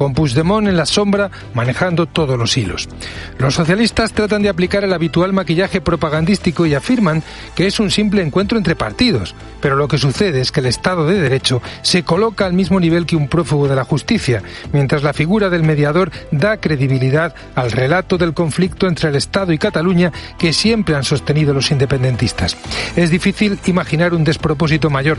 [0.00, 2.88] con Puigdemont en la sombra manejando todos los hilos.
[3.36, 7.22] Los socialistas tratan de aplicar el habitual maquillaje propagandístico y afirman
[7.54, 11.04] que es un simple encuentro entre partidos, pero lo que sucede es que el Estado
[11.04, 14.42] de Derecho se coloca al mismo nivel que un prófugo de la justicia,
[14.72, 19.58] mientras la figura del mediador da credibilidad al relato del conflicto entre el Estado y
[19.58, 22.56] Cataluña que siempre han sostenido los independentistas.
[22.96, 25.18] Es difícil imaginar un despropósito mayor.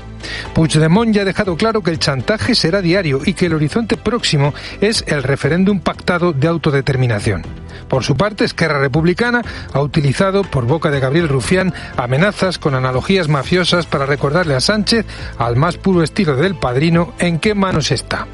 [0.55, 4.55] Puigdemont ya ha dejado claro que el chantaje será diario y que el horizonte próximo
[4.79, 7.43] es el referéndum pactado de autodeterminación.
[7.87, 9.41] Por su parte, Esquerra Republicana
[9.73, 15.05] ha utilizado, por boca de Gabriel Rufián, amenazas con analogías mafiosas para recordarle a Sánchez,
[15.37, 18.27] al más puro estilo del padrino, en qué manos está.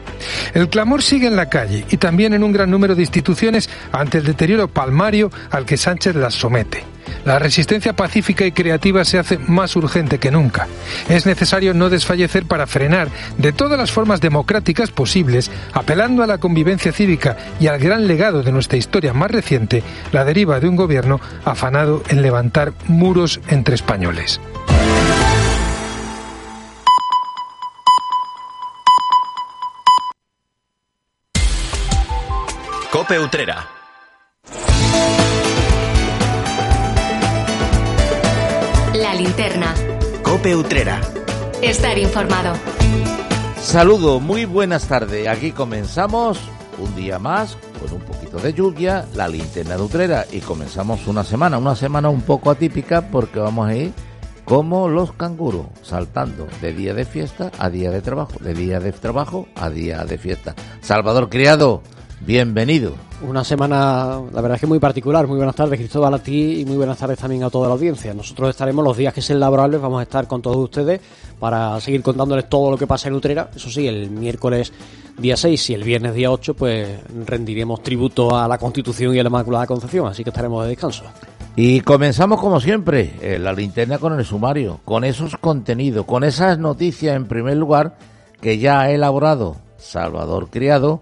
[0.53, 4.19] El clamor sigue en la calle y también en un gran número de instituciones ante
[4.19, 6.96] el deterioro palmario al que Sánchez las somete.
[7.25, 10.67] La resistencia pacífica y creativa se hace más urgente que nunca.
[11.09, 16.37] Es necesario no desfallecer para frenar de todas las formas democráticas posibles, apelando a la
[16.37, 20.75] convivencia cívica y al gran legado de nuestra historia más reciente, la deriva de un
[20.75, 24.39] gobierno afanado en levantar muros entre españoles.
[32.91, 33.76] Cope Utrera.
[39.17, 39.73] Linterna.
[40.21, 41.01] Cope Utrera.
[41.61, 42.55] Estar informado.
[43.59, 45.27] Saludo, muy buenas tardes.
[45.27, 46.39] Aquí comenzamos
[46.77, 51.23] un día más con un poquito de lluvia, la linterna de Utrera y comenzamos una
[51.23, 53.91] semana, una semana un poco atípica porque vamos a ir
[54.45, 58.91] como los canguros, saltando de día de fiesta a día de trabajo, de día de
[58.91, 60.53] trabajo a día de fiesta.
[60.81, 61.81] Salvador Criado,
[62.21, 63.06] bienvenido.
[63.19, 65.25] Una semana, la verdad es que muy particular.
[65.25, 68.13] Muy buenas tardes, Cristóbal, a ti y muy buenas tardes también a toda la audiencia.
[68.13, 71.01] Nosotros estaremos los días que sean laborables, vamos a estar con todos ustedes
[71.39, 73.49] para seguir contándoles todo lo que pasa en Utrera.
[73.55, 74.71] Eso sí, el miércoles
[75.17, 79.23] día 6 y el viernes día 8, pues rendiremos tributo a la Constitución y a
[79.23, 81.05] la Inmaculada Concepción, así que estaremos de descanso.
[81.55, 86.59] Y comenzamos como siempre, eh, la linterna con el sumario, con esos contenidos, con esas
[86.59, 87.97] noticias en primer lugar
[88.41, 91.01] que ya ha elaborado Salvador Criado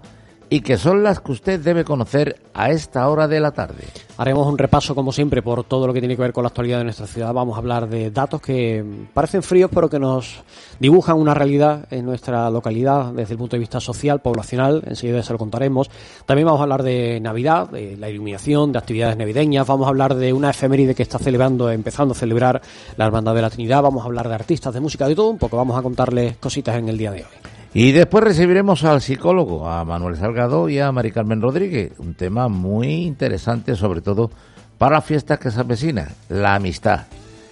[0.50, 3.84] y que son las que usted debe conocer a esta hora de la tarde.
[4.18, 6.78] Haremos un repaso, como siempre, por todo lo que tiene que ver con la actualidad
[6.78, 7.34] de nuestra ciudad.
[7.34, 8.84] Vamos a hablar de datos que
[9.14, 10.44] parecen fríos, pero que nos
[10.80, 14.84] dibujan una realidad en nuestra localidad desde el punto de vista social, poblacional.
[14.86, 15.90] Enseguida se lo contaremos.
[16.26, 19.68] También vamos a hablar de Navidad, de la iluminación, de actividades navideñas.
[19.68, 22.62] Vamos a hablar de una efeméride que está celebrando, empezando a celebrar
[22.96, 23.82] la Hermandad de la Trinidad.
[23.82, 25.58] Vamos a hablar de artistas, de música, de todo un poco.
[25.58, 27.55] Vamos a contarles cositas en el día de hoy.
[27.78, 31.92] Y después recibiremos al psicólogo, a Manuel Salgado y a Mari Carmen Rodríguez.
[32.00, 34.32] Un tema muy interesante, sobre todo
[34.78, 37.02] para las fiestas que se avecinan, la amistad.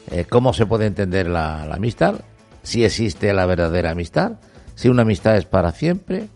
[0.10, 2.22] Eh, ¿Cómo se puede entender la, amistad?
[2.62, 4.40] Si existe la verdadera amistad,
[4.76, 6.30] si una amistad es para siempre,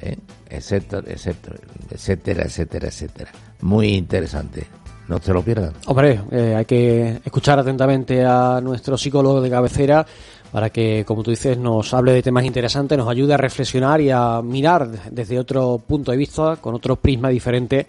[0.00, 0.16] eh,
[0.48, 1.56] etcétera, etcétera,
[1.88, 3.30] etcétera, etcétera, etcétera.
[3.60, 4.66] Muy interesante.
[5.06, 5.74] No se lo pierdan.
[5.86, 10.04] Hombre, eh, hay que escuchar atentamente a nuestro psicólogo de cabecera
[10.52, 14.10] para que, como tú dices, nos hable de temas interesantes, nos ayude a reflexionar y
[14.10, 17.86] a mirar desde otro punto de vista, con otro prisma diferente,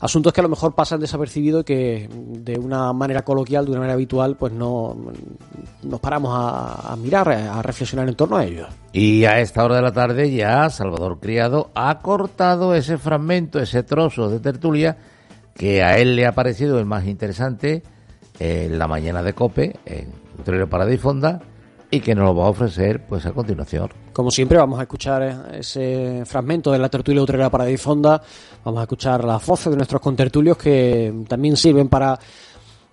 [0.00, 3.80] asuntos que a lo mejor pasan desapercibidos y que de una manera coloquial, de una
[3.80, 4.96] manera habitual, pues no
[5.82, 8.68] nos paramos a, a mirar, a reflexionar en torno a ellos.
[8.94, 13.82] Y a esta hora de la tarde ya Salvador Criado ha cortado ese fragmento, ese
[13.82, 14.96] trozo de tertulia
[15.54, 17.82] que a él le ha parecido el más interesante
[18.38, 20.66] en la mañana de Cope, en Utrero
[20.98, 21.42] Fonda
[21.90, 23.90] y que nos lo va a ofrecer pues a continuación.
[24.12, 28.20] Como siempre vamos a escuchar ese fragmento de la tertulia utrera para Fonda,
[28.64, 32.18] vamos a escuchar las voces de nuestros contertulios que también sirven para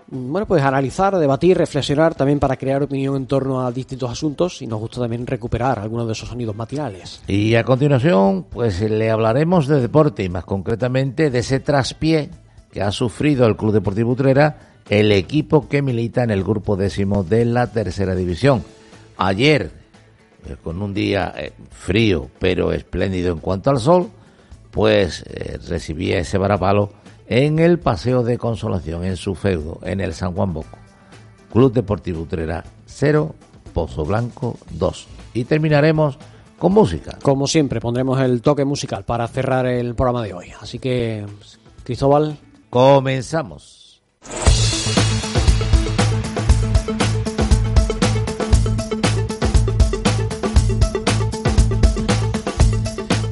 [0.09, 4.67] bueno, pues analizar, debatir, reflexionar, también para crear opinión en torno a distintos asuntos y
[4.67, 7.21] nos gusta también recuperar algunos de esos sonidos matinales.
[7.27, 12.29] Y a continuación, pues le hablaremos de deporte y más concretamente de ese traspié
[12.71, 17.23] que ha sufrido el Club Deportivo Utrera, el equipo que milita en el grupo décimo
[17.23, 18.63] de la tercera división
[19.17, 19.71] ayer,
[20.47, 24.09] eh, con un día eh, frío pero espléndido en cuanto al sol,
[24.71, 26.91] pues eh, recibía ese varapalo
[27.27, 30.77] en el Paseo de Consolación, en su feudo, en el San Juan Boco.
[31.51, 33.35] Club Deportivo Utrera 0,
[33.73, 35.07] Pozo Blanco 2.
[35.33, 36.17] Y terminaremos
[36.57, 37.17] con música.
[37.21, 40.53] Como siempre, pondremos el toque musical para cerrar el programa de hoy.
[40.61, 41.25] Así que,
[41.83, 42.37] Cristóbal.
[42.69, 44.01] Comenzamos.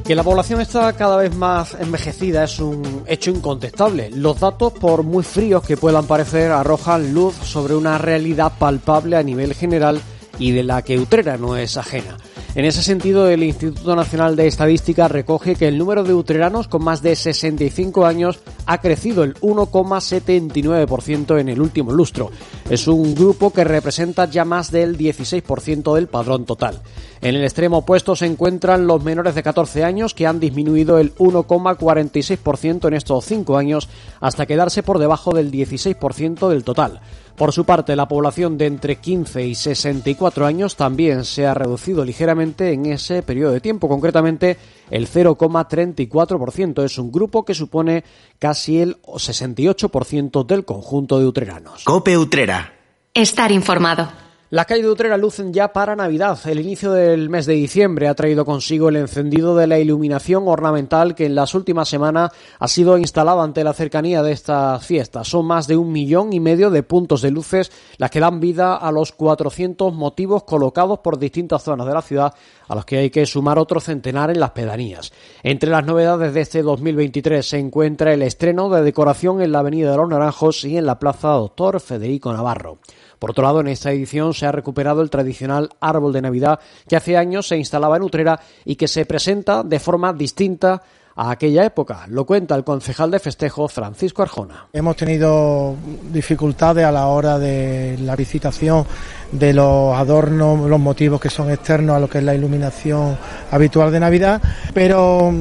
[0.06, 4.08] Que la población está cada vez más envejecida es un hecho incontestable.
[4.10, 9.24] Los datos, por muy fríos que puedan parecer, arrojan luz sobre una realidad palpable a
[9.24, 10.00] nivel general
[10.38, 12.16] y de la que Utrera no es ajena.
[12.54, 16.84] En ese sentido, el Instituto Nacional de Estadística recoge que el número de utreranos con
[16.84, 22.30] más de 65 años ha crecido el 1,79% en el último lustro.
[22.70, 26.80] Es un grupo que representa ya más del 16% del padrón total.
[27.20, 31.14] En el extremo opuesto se encuentran los menores de 14 años que han disminuido el
[31.14, 33.88] 1,46% en estos cinco años
[34.20, 37.00] hasta quedarse por debajo del 16% del total.
[37.36, 42.02] Por su parte, la población de entre 15 y 64 años también se ha reducido
[42.04, 44.56] ligeramente en ese periodo de tiempo, concretamente
[44.90, 46.82] el 0,34%.
[46.82, 48.04] Es un grupo que supone
[48.38, 51.84] casi el 68% del conjunto de utreranos.
[51.84, 52.72] Cope Utrera.
[53.12, 54.25] Estar informado.
[54.48, 56.38] La calle de Utrera lucen ya para Navidad.
[56.46, 61.16] El inicio del mes de diciembre ha traído consigo el encendido de la iluminación ornamental
[61.16, 65.26] que en las últimas semanas ha sido instalada ante la cercanía de estas fiestas.
[65.26, 68.76] Son más de un millón y medio de puntos de luces las que dan vida
[68.76, 72.32] a los 400 motivos colocados por distintas zonas de la ciudad
[72.68, 75.12] a los que hay que sumar otro centenar en las pedanías.
[75.42, 79.90] Entre las novedades de este 2023 se encuentra el estreno de decoración en la Avenida
[79.90, 82.78] de los Naranjos y en la Plaza Doctor Federico Navarro.
[83.18, 86.96] Por otro lado, en esta edición se ha recuperado el tradicional árbol de Navidad que
[86.96, 90.82] hace años se instalaba en Utrera y que se presenta de forma distinta
[91.16, 92.04] a aquella época.
[92.08, 94.68] Lo cuenta el concejal de festejo Francisco Arjona.
[94.72, 95.74] Hemos tenido
[96.12, 98.84] dificultades a la hora de la visitación
[99.32, 103.16] de los adornos, los motivos que son externos a lo que es la iluminación
[103.50, 104.42] habitual de Navidad,
[104.74, 105.32] pero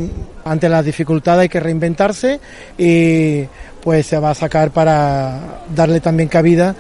[0.46, 2.40] ante las dificultades hay que reinventarse
[2.78, 3.44] y
[3.84, 6.74] pues se va a sacar para darle también cabida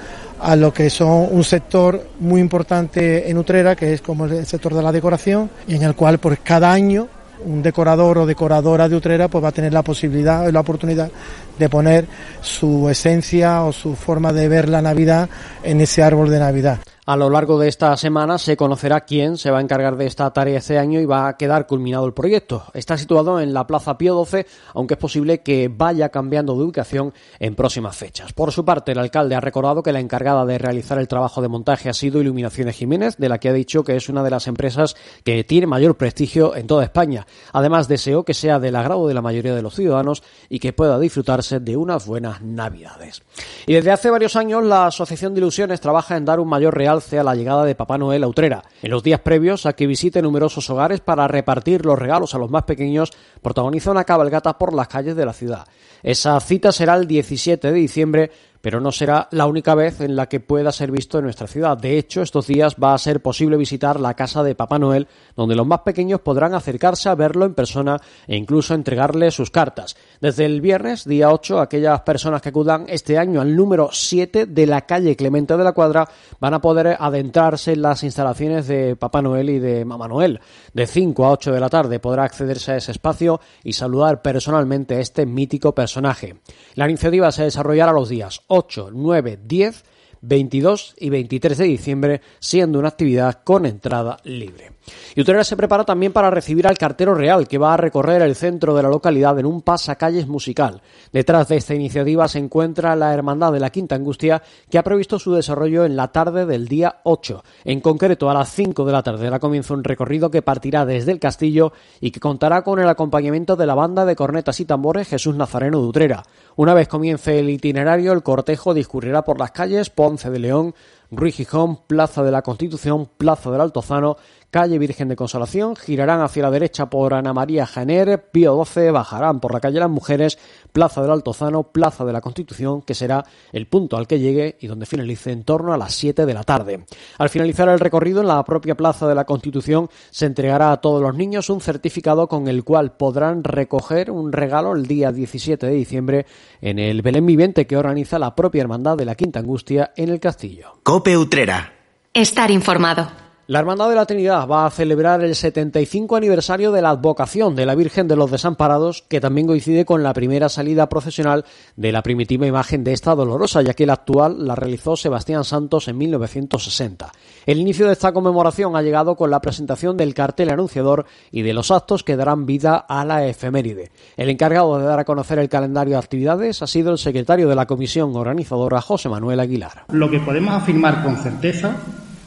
[0.45, 4.75] a lo que son un sector muy importante en Utrera, que es como el sector
[4.75, 7.07] de la decoración, y en el cual pues cada año
[7.43, 11.09] un decorador o decoradora de Utrera pues va a tener la posibilidad y la oportunidad
[11.57, 12.05] de poner
[12.41, 15.27] su esencia o su forma de ver la Navidad
[15.63, 16.79] en ese árbol de Navidad.
[17.07, 20.33] A lo largo de esta semana se conocerá quién se va a encargar de esta
[20.33, 22.63] tarea este año y va a quedar culminado el proyecto.
[22.73, 27.13] Está situado en la Plaza Pío XII, aunque es posible que vaya cambiando de ubicación
[27.37, 28.33] en próximas fechas.
[28.33, 31.47] Por su parte, el alcalde ha recordado que la encargada de realizar el trabajo de
[31.47, 34.47] montaje ha sido Iluminaciones Jiménez, de la que ha dicho que es una de las
[34.47, 37.27] empresas que tiene mayor prestigio en toda España.
[37.53, 40.97] Además, deseó que sea del agrado de la mayoría de los ciudadanos y que pueda
[40.97, 43.21] disfrutarse de unas buenas Navidades.
[43.67, 46.94] Y desde hace varios años, la Asociación de Ilusiones trabaja en dar un mayor real
[47.19, 48.63] a la llegada de Papá Noel a Utrera.
[48.81, 52.49] En los días previos a que visite numerosos hogares para repartir los regalos a los
[52.49, 53.11] más pequeños,
[53.41, 55.67] protagoniza una cabalgata por las calles de la ciudad.
[56.03, 58.31] Esa cita será el 17 de diciembre
[58.65, 61.77] pero no será la única vez en la que pueda ser visto en nuestra ciudad.
[61.77, 65.53] De hecho, estos días va a ser posible visitar la casa de Papá Noel, donde
[65.53, 69.95] los más pequeños podrán acercarse a verlo en persona e incluso entregarle sus cartas.
[70.19, 74.65] Desde el viernes, día 8, aquellas personas que acudan este año al número 7 de
[74.65, 76.09] la calle Clemente de la Cuadra
[76.39, 80.39] van a poder adentrarse en las instalaciones de Papá Noel y de Mamá Noel.
[80.73, 84.95] De 5 a 8 de la tarde podrá accederse a ese espacio y saludar personalmente
[84.95, 86.37] a este mítico personaje.
[86.73, 89.83] La iniciativa se desarrollará los días 8, 9, 10,
[90.21, 94.74] 22 y 23 de diciembre, siendo una actividad con entrada libre.
[95.15, 98.35] Y Utrera se prepara también para recibir al cartero real que va a recorrer el
[98.35, 100.81] centro de la localidad en un pasacalles musical.
[101.11, 105.19] Detrás de esta iniciativa se encuentra la Hermandad de la Quinta Angustia que ha previsto
[105.19, 107.43] su desarrollo en la tarde del día 8.
[107.63, 111.11] En concreto, a las 5 de la tarde dará comienzo un recorrido que partirá desde
[111.11, 115.07] el castillo y que contará con el acompañamiento de la banda de cornetas y tambores
[115.07, 116.23] Jesús Nazareno de Utrera.
[116.55, 120.73] Una vez comience el itinerario, el cortejo discurrirá por las calles Ponce de León,
[121.11, 124.17] Ruy Gijón, Plaza de la Constitución, Plaza del Altozano,
[124.49, 129.39] calle Virgen de Consolación, girarán hacia la derecha por Ana María Janer, Pío XII, bajarán
[129.41, 130.37] por la calle Las Mujeres,
[130.71, 134.67] Plaza del Altozano, Plaza de la Constitución, que será el punto al que llegue y
[134.67, 136.85] donde finalice en torno a las 7 de la tarde.
[137.17, 141.01] Al finalizar el recorrido en la propia Plaza de la Constitución se entregará a todos
[141.01, 145.73] los niños un certificado con el cual podrán recoger un regalo el día 17 de
[145.73, 146.25] diciembre
[146.61, 150.19] en el Belén Viviente que organiza la propia Hermandad de la Quinta Angustia en el
[150.19, 150.75] Castillo.
[150.95, 151.73] OPE Utrera.
[152.13, 153.11] Estar informado.
[153.47, 157.67] La Hermandad de la Trinidad va a celebrar el 75 aniversario de la advocación de
[157.67, 162.01] la Virgen de los Desamparados, que también coincide con la primera salida procesional de la
[162.01, 167.11] primitiva imagen de esta dolorosa, ya que la actual la realizó Sebastián Santos en 1960.
[167.45, 171.53] El inicio de esta conmemoración ha llegado con la presentación del cartel anunciador y de
[171.53, 173.91] los actos que darán vida a la efeméride.
[174.17, 177.53] El encargado de dar a conocer el calendario de actividades ha sido el secretario de
[177.53, 179.85] la comisión organizadora, José Manuel Aguilar.
[179.89, 181.77] Lo que podemos afirmar con certeza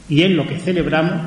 [0.08, 1.20] y es lo que celebramos,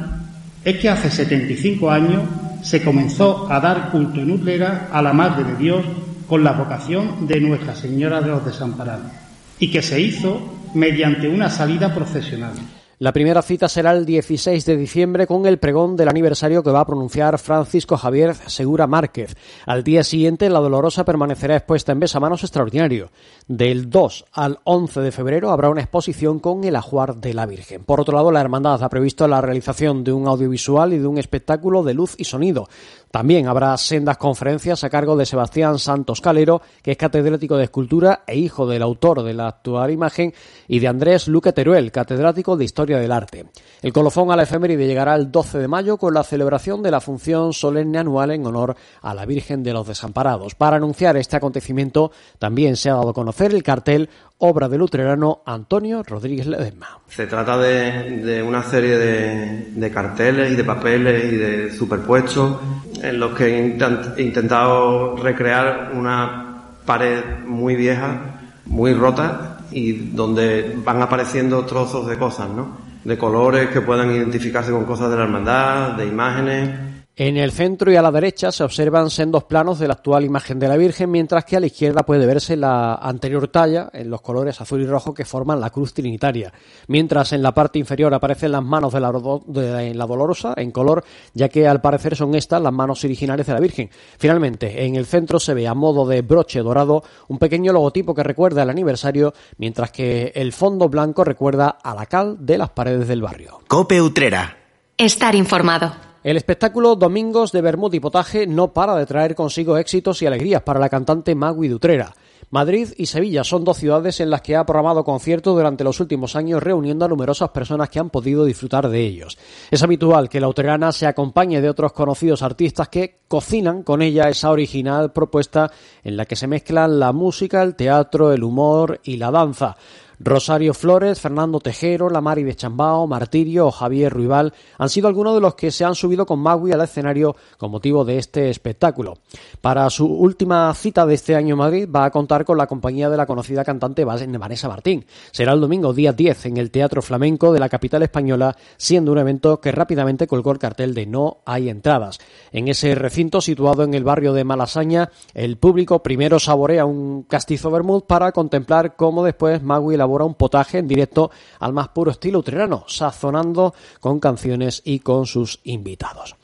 [0.63, 2.23] es que hace 75 años
[2.61, 5.83] se comenzó a dar culto en Utrera a la Madre de Dios
[6.27, 9.11] con la vocación de Nuestra Señora de los Desamparados
[9.59, 12.53] y que se hizo mediante una salida procesional.
[13.01, 16.81] La primera cita será el 16 de diciembre con el pregón del aniversario que va
[16.81, 19.35] a pronunciar Francisco Javier Segura Márquez.
[19.65, 23.09] Al día siguiente, la Dolorosa permanecerá expuesta en besamanos extraordinario.
[23.47, 27.85] Del 2 al 11 de febrero habrá una exposición con el ajuar de la Virgen.
[27.85, 31.17] Por otro lado, la Hermandad ha previsto la realización de un audiovisual y de un
[31.17, 32.69] espectáculo de luz y sonido.
[33.09, 38.23] También habrá sendas conferencias a cargo de Sebastián Santos Calero, que es catedrático de escultura
[38.27, 40.33] e hijo del autor de la actual imagen,
[40.67, 43.45] y de Andrés Luque Teruel, catedrático de historia del arte.
[43.81, 47.01] El colofón a la efeméride llegará el 12 de mayo con la celebración de la
[47.01, 50.55] función solemne anual en honor a la Virgen de los Desamparados.
[50.55, 55.41] Para anunciar este acontecimiento también se ha dado a conocer el cartel obra del luterano
[55.45, 56.99] Antonio Rodríguez Ledesma.
[57.07, 62.59] Se trata de, una serie de, carteles y de papeles y de superpuestos
[63.01, 71.01] en los que he intentado recrear una pared muy vieja, muy rota y donde van
[71.01, 72.77] apareciendo trozos de cosas, ¿no?
[73.03, 77.91] De colores que puedan identificarse con cosas de la hermandad, de imágenes en el centro
[77.91, 81.11] y a la derecha se observan sendos planos de la actual imagen de la Virgen,
[81.11, 84.85] mientras que a la izquierda puede verse la anterior talla en los colores azul y
[84.85, 86.53] rojo que forman la cruz trinitaria.
[86.87, 89.11] Mientras en la parte inferior aparecen las manos de la,
[89.45, 91.03] de la Dolorosa en color,
[91.33, 93.89] ya que al parecer son estas las manos originales de la Virgen.
[94.17, 98.23] Finalmente, en el centro se ve a modo de broche dorado un pequeño logotipo que
[98.23, 103.07] recuerda el aniversario, mientras que el fondo blanco recuerda a la cal de las paredes
[103.07, 103.59] del barrio.
[103.67, 104.57] Cope Utrera.
[104.97, 106.10] Estar informado.
[106.23, 110.61] El espectáculo Domingos de Bermud y Potaje no para de traer consigo éxitos y alegrías
[110.61, 112.13] para la cantante Magui Dutrera.
[112.51, 116.35] Madrid y Sevilla son dos ciudades en las que ha programado conciertos durante los últimos
[116.35, 119.39] años reuniendo a numerosas personas que han podido disfrutar de ellos.
[119.71, 124.29] Es habitual que la uterana se acompañe de otros conocidos artistas que cocinan con ella
[124.29, 125.71] esa original propuesta
[126.03, 129.75] en la que se mezclan la música, el teatro, el humor y la danza.
[130.23, 135.33] Rosario Flores, Fernando Tejero, La Mari de Chambao, Martirio o Javier Ruibal han sido algunos
[135.33, 139.17] de los que se han subido con Magui al escenario con motivo de este espectáculo.
[139.61, 143.09] Para su última cita de este año en Madrid va a contar con la compañía
[143.09, 145.05] de la conocida cantante Vanessa Martín.
[145.31, 149.17] Será el domingo día 10 en el Teatro Flamenco de la capital española, siendo un
[149.17, 152.19] evento que rápidamente colgó el cartel de no hay entradas.
[152.51, 157.71] En ese recinto situado en el barrio de Malasaña, el público primero saborea un castizo
[157.71, 162.83] vermouth para contemplar cómo después Magui un potaje en directo al más puro estilo utrerano,
[162.87, 166.35] sazonando con canciones y con sus invitados.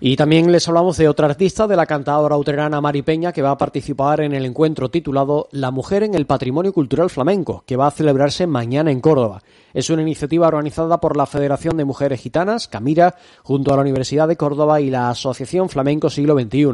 [0.00, 3.52] Y también les hablamos de otra artista, de la cantadora utrerana Mari Peña, que va
[3.52, 7.86] a participar en el encuentro titulado La mujer en el patrimonio cultural flamenco, que va
[7.86, 9.42] a celebrarse mañana en Córdoba.
[9.74, 14.28] Es una iniciativa organizada por la Federación de Mujeres Gitanas, Camira, junto a la Universidad
[14.28, 16.68] de Córdoba y la Asociación Flamenco Siglo XXI.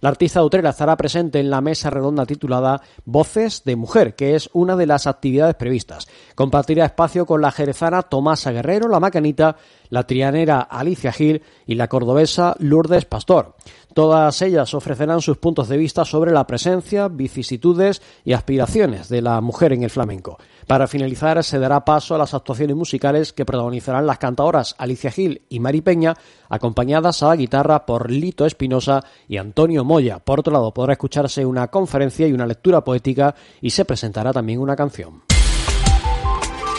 [0.00, 4.48] La artista Utrera estará presente en la mesa redonda titulada Voces de Mujer, que es
[4.52, 6.06] una de las actividades previstas.
[6.36, 9.56] Compartirá espacio con la jerezana Tomasa Guerrero, la macanita,
[9.90, 13.56] la trianera Alicia Gil y la cordobesa Lourdes Pastor.
[13.96, 19.40] Todas ellas ofrecerán sus puntos de vista sobre la presencia, vicisitudes y aspiraciones de la
[19.40, 20.36] mujer en el flamenco.
[20.66, 25.40] Para finalizar, se dará paso a las actuaciones musicales que protagonizarán las cantadoras Alicia Gil
[25.48, 26.12] y Mari Peña,
[26.50, 30.18] acompañadas a la guitarra por Lito Espinosa y Antonio Moya.
[30.18, 34.60] Por otro lado, podrá escucharse una conferencia y una lectura poética y se presentará también
[34.60, 35.22] una canción.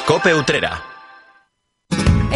[0.06, 0.97] Cope Utrera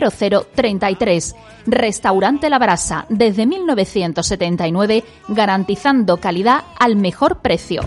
[0.00, 1.34] 0033.
[1.66, 7.82] Restaurante La Brasa, desde 1979, garantizando calidad al mejor precio.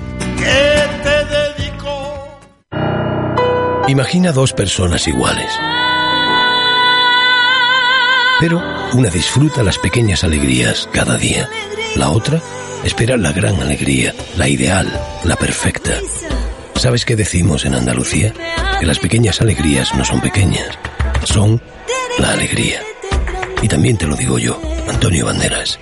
[3.87, 5.49] Imagina dos personas iguales.
[8.39, 8.61] Pero
[8.93, 11.49] una disfruta las pequeñas alegrías cada día.
[11.95, 12.41] La otra
[12.83, 14.87] espera la gran alegría, la ideal,
[15.23, 15.91] la perfecta.
[16.75, 18.33] ¿Sabes qué decimos en Andalucía?
[18.79, 20.77] Que las pequeñas alegrías no son pequeñas,
[21.23, 21.61] son
[22.19, 22.81] la alegría.
[23.61, 25.79] Y también te lo digo yo, Antonio Banderas.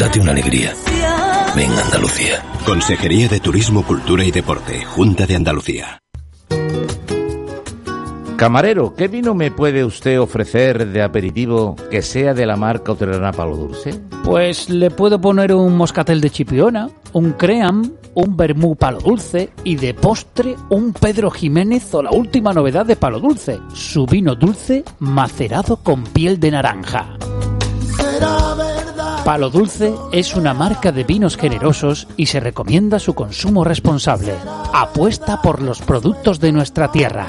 [0.00, 0.74] Date una alegría.
[1.54, 2.42] Ven Andalucía.
[2.66, 6.00] Consejería de Turismo, Cultura y Deporte, Junta de Andalucía.
[8.36, 13.32] Camarero, ¿qué vino me puede usted ofrecer de aperitivo que sea de la marca Oterana
[13.32, 14.00] Palo Dulce?
[14.24, 19.76] Pues le puedo poner un moscatel de chipiona, un cream, un vermú palo dulce y
[19.76, 24.84] de postre un Pedro Jiménez o la última novedad de palo dulce, su vino dulce
[24.98, 27.16] macerado con piel de naranja.
[29.24, 34.34] Palo Dulce es una marca de vinos generosos y se recomienda su consumo responsable.
[34.74, 37.28] Apuesta por los productos de nuestra tierra.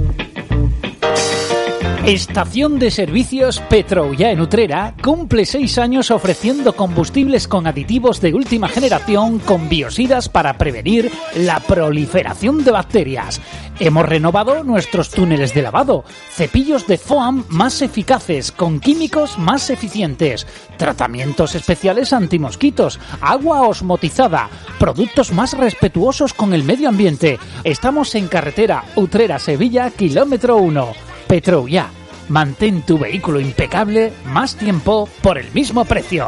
[2.05, 8.67] Estación de Servicios Petroulla en Utrera cumple seis años ofreciendo combustibles con aditivos de última
[8.67, 13.39] generación con biosidas para prevenir la proliferación de bacterias.
[13.79, 20.47] Hemos renovado nuestros túneles de lavado, cepillos de foam más eficaces con químicos más eficientes,
[20.77, 27.37] tratamientos especiales antimosquitos, agua osmotizada, productos más respetuosos con el medio ambiente.
[27.63, 31.10] Estamos en carretera Utrera-Sevilla, kilómetro 1.
[31.31, 31.87] Petroulla.
[32.27, 36.27] Mantén tu vehículo impecable más tiempo por el mismo precio.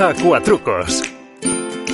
[0.00, 1.04] Acuatrucos.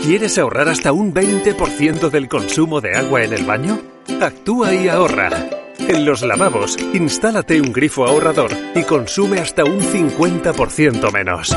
[0.03, 3.83] ¿Quieres ahorrar hasta un 20% del consumo de agua en el baño?
[4.23, 5.29] Actúa y ahorra.
[5.77, 11.55] En los lavabos, instálate un grifo ahorrador y consume hasta un 50% menos.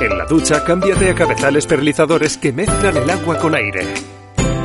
[0.00, 3.92] En la ducha, cámbiate a cabezales perlizadores que mezclan el agua con aire.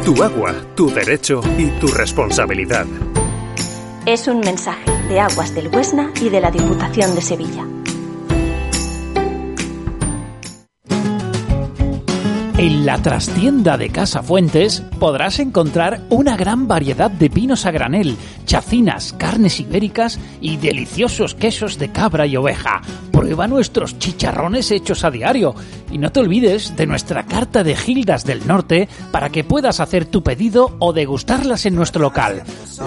[0.06, 2.86] Tu agua, tu derecho y tu responsabilidad.
[4.06, 7.68] Es un mensaje de Aguas del Huesna y de la Diputación de Sevilla.
[12.62, 18.16] En la trastienda de Casa Fuentes podrás encontrar una gran variedad de vinos a granel,
[18.46, 22.84] chacinas, carnes ibéricas y deliciosos quesos de cabra y oveja.
[23.12, 25.56] Prueba nuestros chicharrones hechos a diario
[25.92, 30.06] y no te olvides de nuestra carta de Gildas del Norte para que puedas hacer
[30.06, 32.44] tu pedido o degustarlas en nuestro local.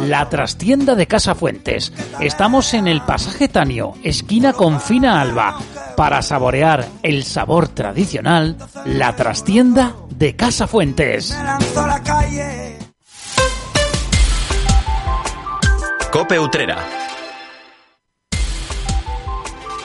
[0.07, 1.93] La trastienda de Casa Fuentes.
[2.21, 5.59] Estamos en el pasaje Tanio, esquina con Fina Alba.
[5.97, 11.35] Para saborear el sabor tradicional, la trastienda de Casa Fuentes.
[16.13, 16.77] Cope Utrera.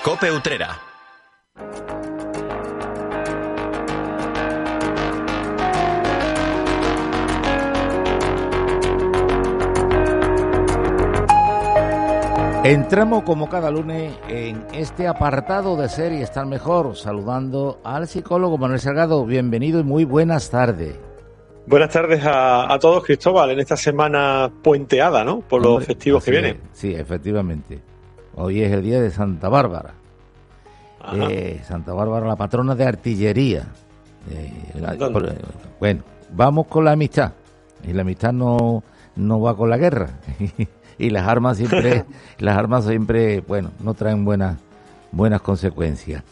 [0.03, 0.88] Cope Utrera.
[12.73, 18.59] Entramos como cada lunes en este apartado de ser y estar mejor, saludando al psicólogo
[18.59, 19.25] Manuel Salgado.
[19.25, 20.95] Bienvenido y muy buenas tardes.
[21.65, 25.39] Buenas tardes a, a todos, Cristóbal, en esta semana puenteada, ¿no?
[25.39, 26.57] Por los festivos que vienen.
[26.71, 27.79] es, Sí, efectivamente.
[28.35, 29.95] Hoy es el día de Santa Bárbara.
[31.31, 33.65] Eh, Santa Bárbara, la patrona de artillería.
[34.29, 34.51] Eh,
[35.11, 35.33] por-
[35.79, 36.03] bueno,
[36.33, 37.31] vamos con la amistad.
[37.83, 38.83] Y la amistad no,
[39.15, 40.09] no va con la guerra.
[40.99, 42.05] y las armas siempre,
[42.37, 44.59] las armas siempre, bueno, no traen buenas,
[45.11, 46.23] buenas consecuencias.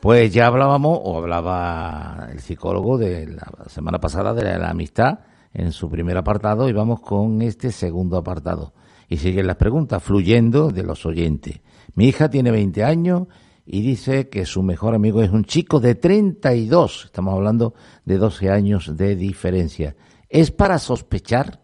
[0.00, 5.20] Pues ya hablábamos, o hablaba el psicólogo de la semana pasada de la, la amistad
[5.52, 8.72] en su primer apartado y vamos con este segundo apartado.
[9.08, 11.60] Y siguen las preguntas fluyendo de los oyentes.
[11.94, 13.28] Mi hija tiene 20 años
[13.66, 17.04] y dice que su mejor amigo es un chico de 32.
[17.06, 19.94] Estamos hablando de 12 años de diferencia.
[20.28, 21.63] ¿Es para sospechar?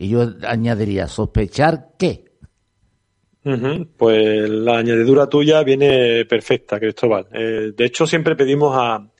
[0.00, 2.24] Y yo añadiría, ¿sospechar qué?
[3.96, 7.26] Pues la añadidura tuya viene perfecta, Cristóbal.
[7.32, 9.10] Eh, de hecho, siempre pedimos a,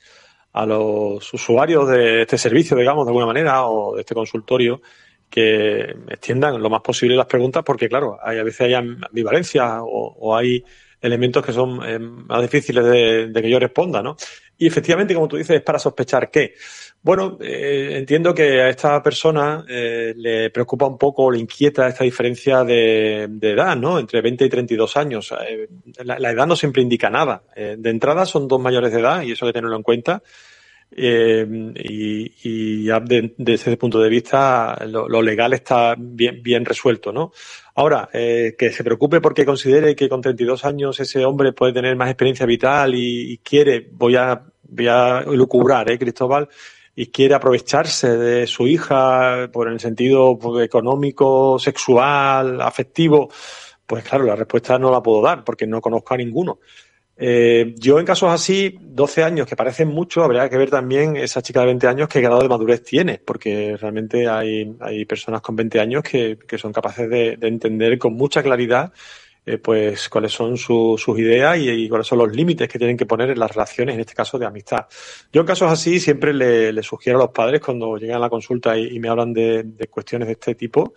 [0.53, 4.81] a los usuarios de este servicio, digamos, de alguna manera, o de este consultorio,
[5.29, 10.15] que extiendan lo más posible las preguntas, porque, claro, hay, a veces hay ambivalencia o,
[10.17, 10.63] o hay
[11.01, 14.15] elementos que son eh, más difíciles de, de que yo responda, ¿no?
[14.57, 16.53] Y efectivamente, como tú dices, es para sospechar qué.
[17.01, 22.03] Bueno, eh, entiendo que a esta persona eh, le preocupa un poco, le inquieta esta
[22.03, 23.97] diferencia de, de edad, ¿no?
[23.97, 25.33] Entre 20 y 32 años.
[25.47, 25.69] Eh,
[26.03, 27.43] la, la edad no siempre indica nada.
[27.55, 30.21] Eh, de entrada son dos mayores de edad y eso hay que tenerlo en cuenta.
[30.91, 37.11] Eh, y, ya de- desde ese punto de vista lo, legal está bien, bien resuelto,
[37.11, 37.31] ¿no?
[37.75, 41.95] Ahora, eh, que se preocupe porque considere que con 32 años ese hombre puede tener
[41.95, 46.49] más experiencia vital y, y quiere, voy a, voy a lucubrar, ¿eh, Cristóbal?
[46.95, 53.29] Y quiere aprovecharse de su hija por el sentido pues, económico, sexual, afectivo,
[53.85, 56.59] pues claro, la respuesta no la puedo dar porque no conozco a ninguno.
[57.21, 61.41] Eh, yo en casos así, 12 años, que parecen mucho, habría que ver también esa
[61.41, 65.55] chica de 20 años qué grado de madurez tiene, porque realmente hay, hay personas con
[65.55, 68.93] 20 años que, que son capaces de, de entender con mucha claridad
[69.45, 73.31] eh, pues cuáles son sus ideas y, cuáles son los límites que tienen que poner
[73.31, 74.85] en las relaciones, en este caso de amistad.
[75.33, 78.77] Yo en casos así siempre le, sugiero a los padres cuando llegan a la consulta
[78.77, 80.93] y, me hablan de, cuestiones de este tipo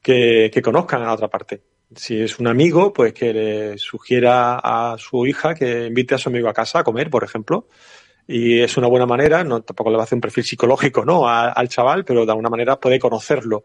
[0.00, 1.60] que, que conozcan a la otra parte.
[1.94, 6.28] Si es un amigo, pues que le sugiera a su hija que invite a su
[6.28, 7.68] amigo a casa a comer, por ejemplo,
[8.26, 11.28] y es una buena manera, no tampoco le va a hacer un perfil psicológico ¿no?
[11.28, 13.62] al chaval, pero de alguna manera puede conocerlo.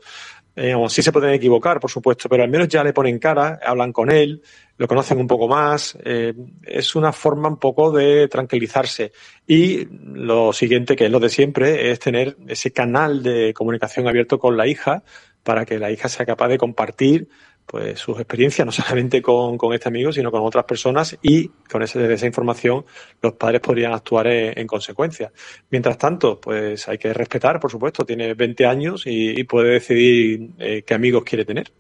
[0.55, 3.91] Eh, sí se pueden equivocar, por supuesto, pero al menos ya le ponen cara, hablan
[3.91, 4.43] con él,
[4.77, 5.97] lo conocen un poco más.
[6.03, 9.13] Eh, es una forma un poco de tranquilizarse.
[9.47, 14.37] Y lo siguiente, que es lo de siempre, es tener ese canal de comunicación abierto
[14.37, 15.03] con la hija
[15.41, 17.29] para que la hija sea capaz de compartir
[17.71, 22.03] pues sus experiencias, no solamente con, este amigo, sino con otras personas y con esa,
[22.03, 22.83] esa información
[23.21, 25.31] los padres podrían actuar en, consecuencia.
[25.69, 30.83] Mientras tanto, pues hay que respetar, por supuesto, tiene 20 años y, puede decidir eh,
[30.85, 31.71] qué amigos quiere tener.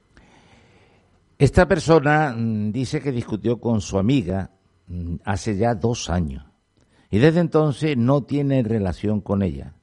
[1.37, 4.49] Esta persona mm, dice que discutió con su amiga
[4.87, 6.45] mm, hace ya dos años
[7.09, 9.73] y desde entonces no tiene relación con ella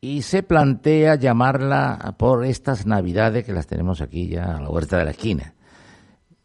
[0.00, 4.98] y se plantea llamarla por estas navidades que las tenemos aquí ya a la huerta
[4.98, 5.54] de la esquina.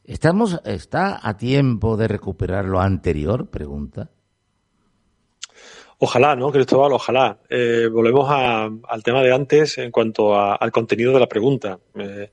[0.04, 3.50] ¿Estamos, ¿Está a tiempo de recuperar lo anterior?
[3.50, 4.12] Pregunta.
[5.98, 6.94] Ojalá, ¿no, Cristóbal?
[6.94, 7.40] Ojalá.
[7.50, 11.80] Eh, volvemos al tema de antes en cuanto al contenido de la pregunta.
[11.96, 12.30] Eh,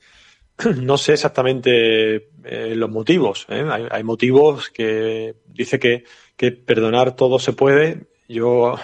[0.83, 3.47] no sé exactamente eh, los motivos.
[3.49, 6.05] Hay, hay, motivos que dice que,
[6.37, 8.09] que perdonar todo se puede.
[8.29, 8.75] Yo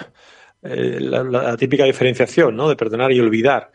[0.61, 2.67] eh, la, típica diferenciación, ¿no?
[2.67, 3.71] De perdonar y olvidar.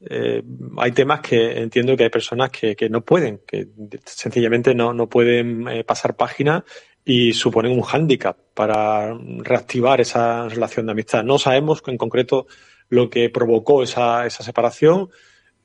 [0.00, 0.42] Eh,
[0.76, 3.66] hay temas que entiendo que hay personas que, que no pueden, que
[4.04, 6.64] sencillamente no, no pueden eh, pasar página
[7.04, 11.24] y suponen un hándicap para reactivar esa relación de amistad.
[11.24, 12.46] No sabemos en concreto
[12.90, 15.08] lo que provocó esa, esa separación,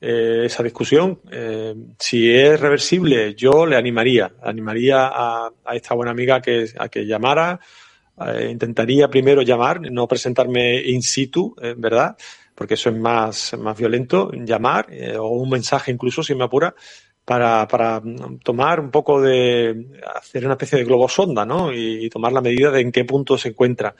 [0.00, 1.20] esa discusión.
[1.98, 7.06] si es reversible, yo le animaría, animaría a, a esta buena amiga que, a que
[7.06, 7.60] llamara,
[8.26, 12.16] eh, intentaría primero llamar, no presentarme in situ, eh, ¿verdad?
[12.54, 16.74] Porque eso es más, más violento, llamar eh, o un mensaje incluso, si me apura,
[17.24, 18.02] para, para
[18.42, 21.72] tomar un poco de, hacer una especie de globo sonda, ¿no?
[21.72, 23.94] Y, tomar la medida de en qué punto se encuentra.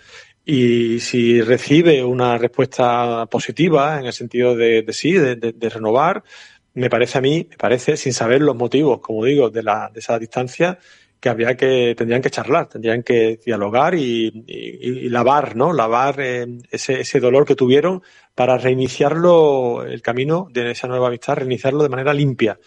[0.44, 6.22] Y si recibe una respuesta positiva, en el sentido de, de sí, de, de, renovar,
[6.74, 10.00] me parece a mí, me parece, sin saber los motivos, como digo, de, la, de
[10.00, 10.79] esa distancia,
[11.25, 15.73] que había que, tendrían que charlar, tendrían que dialogar y, lavar, ¿no?
[15.73, 18.03] Lavar eh, ese, ese dolor que tuvieron
[18.35, 22.59] para reiniciarlo, el camino de esa nueva amistad, reiniciarlo de manera limpia.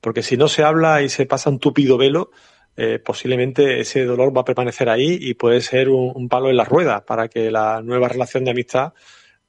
[0.00, 2.30] Porque si no se habla y se pasa un tupido velo,
[2.74, 6.64] eh, posiblemente ese dolor va a permanecer ahí y puede ser un, palo en la
[6.64, 8.94] rueda para que la nueva relación de amistad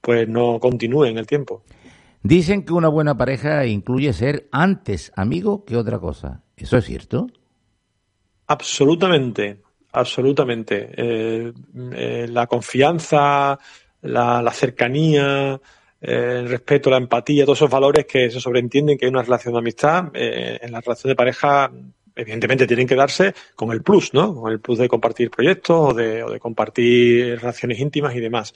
[0.01, 1.63] pues no continúe en el tiempo.
[2.21, 6.43] Dicen que una buena pareja incluye ser antes amigo que otra cosa.
[6.57, 7.27] ¿Eso es cierto?
[8.47, 10.89] Absolutamente, absolutamente.
[10.95, 11.53] Eh,
[11.93, 13.59] eh, la confianza,
[14.01, 15.59] la, cercanía,
[15.99, 19.53] eh, el respeto, la empatía, todos esos valores que se sobreentienden que hay una relación
[19.53, 21.71] de amistad, en la relación de pareja,
[22.17, 24.35] evidentemente tienen que darse con el plus, ¿no?
[24.35, 28.53] Con el plus de compartir proyectos o de, o de compartir relaciones íntimas y demás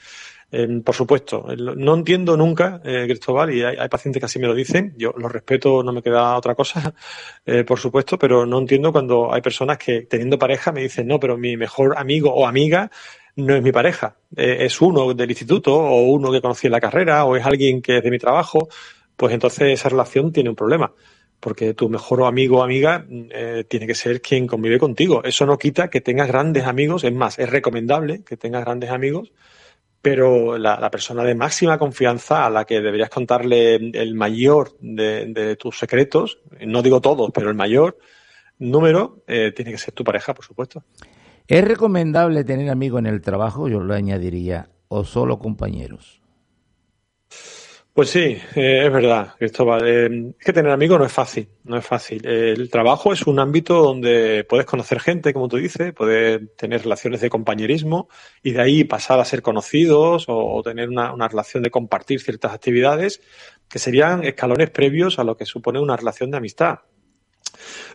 [0.83, 4.93] por supuesto, no entiendo nunca, eh, Cristóbal, y hay, pacientes que así me lo dicen,
[4.97, 6.93] yo lo respeto, no me queda otra cosa,
[7.45, 11.19] eh, por supuesto, pero no entiendo cuando hay personas que teniendo pareja me dicen, no,
[11.21, 12.91] pero mi mejor amigo o amiga
[13.37, 16.81] no es mi pareja, eh, es uno del instituto o uno que conocí en la
[16.81, 18.67] carrera o es alguien que es de mi trabajo,
[19.15, 20.91] pues entonces esa relación tiene un problema
[21.41, 25.23] porque tu mejor amigo o amiga eh, tiene que ser quien convive contigo.
[25.23, 29.33] Eso no quita que tengas grandes amigos, es más, es recomendable que tengas grandes amigos,
[30.01, 35.77] pero la, persona de máxima confianza a la que deberías contarle el mayor de, tus
[35.77, 37.97] secretos, no digo todos, pero el mayor
[38.59, 40.83] número, eh, tiene que ser tu pareja, por supuesto.
[41.47, 43.67] ¿Es recomendable tener amigos en el trabajo?
[43.67, 46.21] Yo lo añadiría, o solo compañeros.
[47.93, 49.85] Pues sí, eh, es verdad, Cristóbal.
[49.85, 52.25] Eh, es que tener amigos no es fácil, no es fácil.
[52.25, 57.19] el trabajo es un ámbito donde puedes conocer gente, como tú dices, puedes tener relaciones
[57.19, 58.07] de compañerismo
[58.41, 63.21] y de ahí pasar a ser conocidos o, tener una, relación de compartir ciertas actividades
[63.67, 66.79] que serían escalones previos a lo que supone una relación de amistad.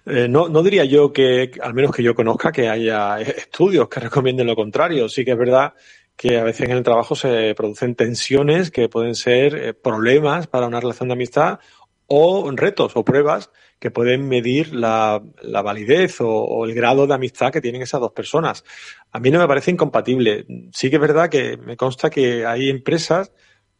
[0.04, 4.00] Eh, no, no diría yo que, al menos que yo conozca, que haya estudios que
[4.00, 5.08] recomienden lo contrario.
[5.08, 5.72] Sí que es verdad
[6.16, 10.66] que a veces en el trabajo se producen tensiones que pueden ser eh, problemas para
[10.66, 11.60] una relación de amistad
[12.06, 15.22] o retos o pruebas que pueden medir la,
[15.62, 18.64] validez o, el grado de amistad que tienen esas dos personas.
[19.12, 20.46] A mí no me parece incompatible.
[20.72, 23.32] Sí que es verdad que me consta que hay empresas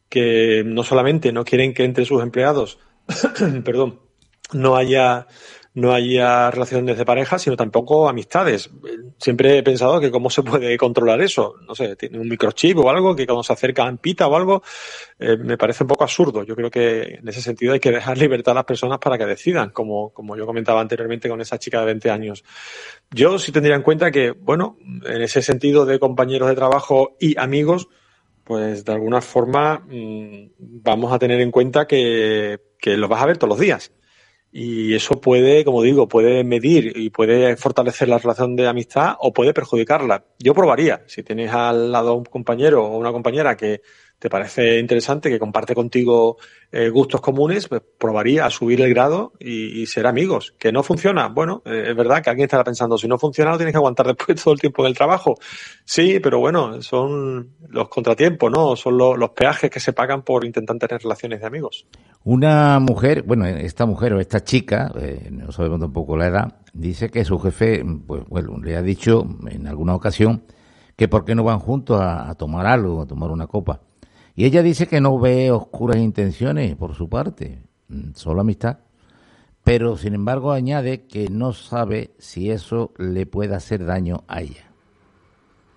[0.08, 2.78] que no solamente no quieren que entre sus empleados,
[3.64, 4.00] perdón,
[4.52, 5.26] no haya
[5.76, 8.70] no haya relaciones de pareja, sino tampoco amistades.
[9.18, 11.56] Siempre he pensado que cómo se puede controlar eso.
[11.68, 14.62] No sé, tiene un microchip o algo que cuando se acerca pita o algo,
[15.18, 16.44] eh, me parece un poco absurdo.
[16.44, 19.26] Yo creo que en ese sentido hay que dejar libertad a las personas para que
[19.26, 22.42] decidan, como, como yo comentaba anteriormente con esa chica de 20 años.
[23.10, 27.38] Yo sí tendría en cuenta que, bueno, en ese sentido de compañeros de trabajo y
[27.38, 27.88] amigos,
[28.44, 33.26] pues de alguna forma mm, vamos a tener en cuenta que, que los vas a
[33.26, 33.92] ver todos los días
[34.52, 39.32] y eso puede, como digo, puede medir y puede fortalecer la relación de amistad o
[39.32, 40.24] puede perjudicarla.
[40.38, 43.82] Yo probaría, si tienes al lado un compañero o una compañera que
[44.18, 46.38] te parece interesante, que comparte contigo
[46.72, 50.54] eh, gustos comunes, pues probaría a subir el grado y, ser amigos.
[50.58, 53.58] Que no funciona, bueno, eh, es verdad que alguien estará pensando, si no funciona, lo
[53.58, 55.34] tienes que aguantar después todo el tiempo en el trabajo.
[55.84, 58.74] Sí, pero bueno, son los contratiempos, ¿no?
[58.74, 61.86] Son los peajes que se pagan por intentar tener relaciones de amigos.
[62.24, 67.10] Una mujer, bueno, esta mujer o esta chica, eh, no sabemos tampoco la edad, dice
[67.10, 70.42] que su jefe, pues bueno, le ha dicho en alguna ocasión
[70.96, 73.82] que por qué no van juntos a tomar algo, a tomar una copa.
[74.36, 78.78] Y ella dice que no ve oscuras intenciones por su parte, mm, solo amistad.
[79.64, 84.70] Pero sin embargo añade que no sabe si eso le puede hacer daño a ella.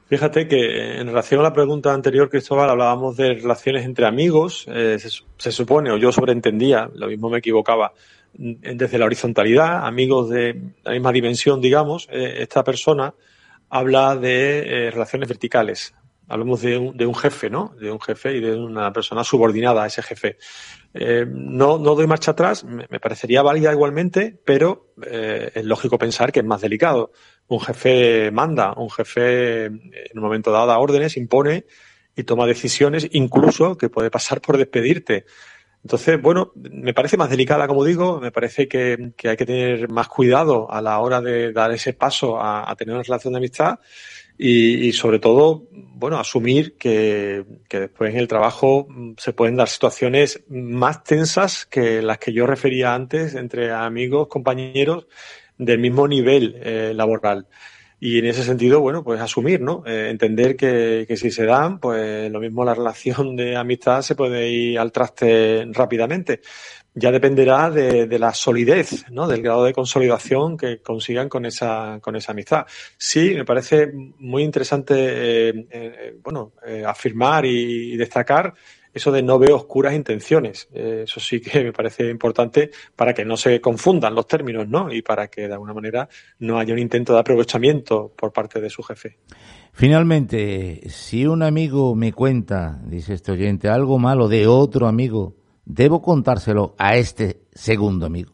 [0.09, 4.65] Fíjate que en relación a la pregunta anterior, Cristóbal, hablábamos de relaciones entre amigos.
[4.67, 7.93] Eh, se, supone, o yo sobreentendía, lo mismo me equivocaba,
[8.37, 13.13] mm, desde la horizontalidad, amigos de la misma dimensión, digamos, eh, esta persona
[13.69, 15.93] habla de eh, relaciones verticales,
[16.29, 17.75] hablamos de un, de un, jefe, ¿no?
[17.79, 20.37] De un jefe y de una persona subordinada a ese jefe.
[20.93, 26.31] Eh, no, no doy marcha atrás, me, parecería válida igualmente, pero eh, es lógico pensar
[26.31, 27.11] que es más delicado.
[27.47, 31.65] Un jefe manda, un jefe en un momento dado da órdenes, impone
[32.15, 35.25] y toma decisiones, incluso que puede pasar por despedirte.
[35.83, 40.09] Entonces, bueno, me parece más delicada, como digo, me parece que, hay que tener más
[40.09, 43.79] cuidado a la hora de dar ese paso a tener una relación de amistad
[44.41, 49.67] y, sobre todo, bueno, asumir que, que, después en el trabajo mm, se pueden dar
[49.67, 55.07] situaciones más tensas que las que yo refería antes entre amigos, compañeros
[55.57, 57.47] del mismo nivel eh, laboral.
[57.99, 59.83] Y en ese sentido, bueno, pues asumir, ¿no?
[59.85, 64.15] Eh, entender que, que, si se dan, pues lo mismo la relación de amistad se
[64.15, 66.39] puede ir al traste rápidamente
[66.99, 69.27] ya dependerá de, la solidez, ¿no?
[69.27, 72.65] del grado de consolidación que consigan con esa, con esa amistad.
[72.97, 78.53] Sí, me parece muy interesante eh, eh, bueno, eh, afirmar y, destacar
[78.93, 80.67] eso de no veo oscuras intenciones.
[80.73, 84.91] eso sí que me parece importante para que no se confundan los términos ¿no?
[84.91, 86.09] y para que de alguna manera
[86.39, 89.17] no haya un intento de aprovechamiento por parte de su jefe.
[89.73, 95.38] Finalmente, si un amigo me cuenta, dice este oyente, algo malo de otro amigo,
[95.69, 98.33] ¿Debo contárselo a este segundo amigo?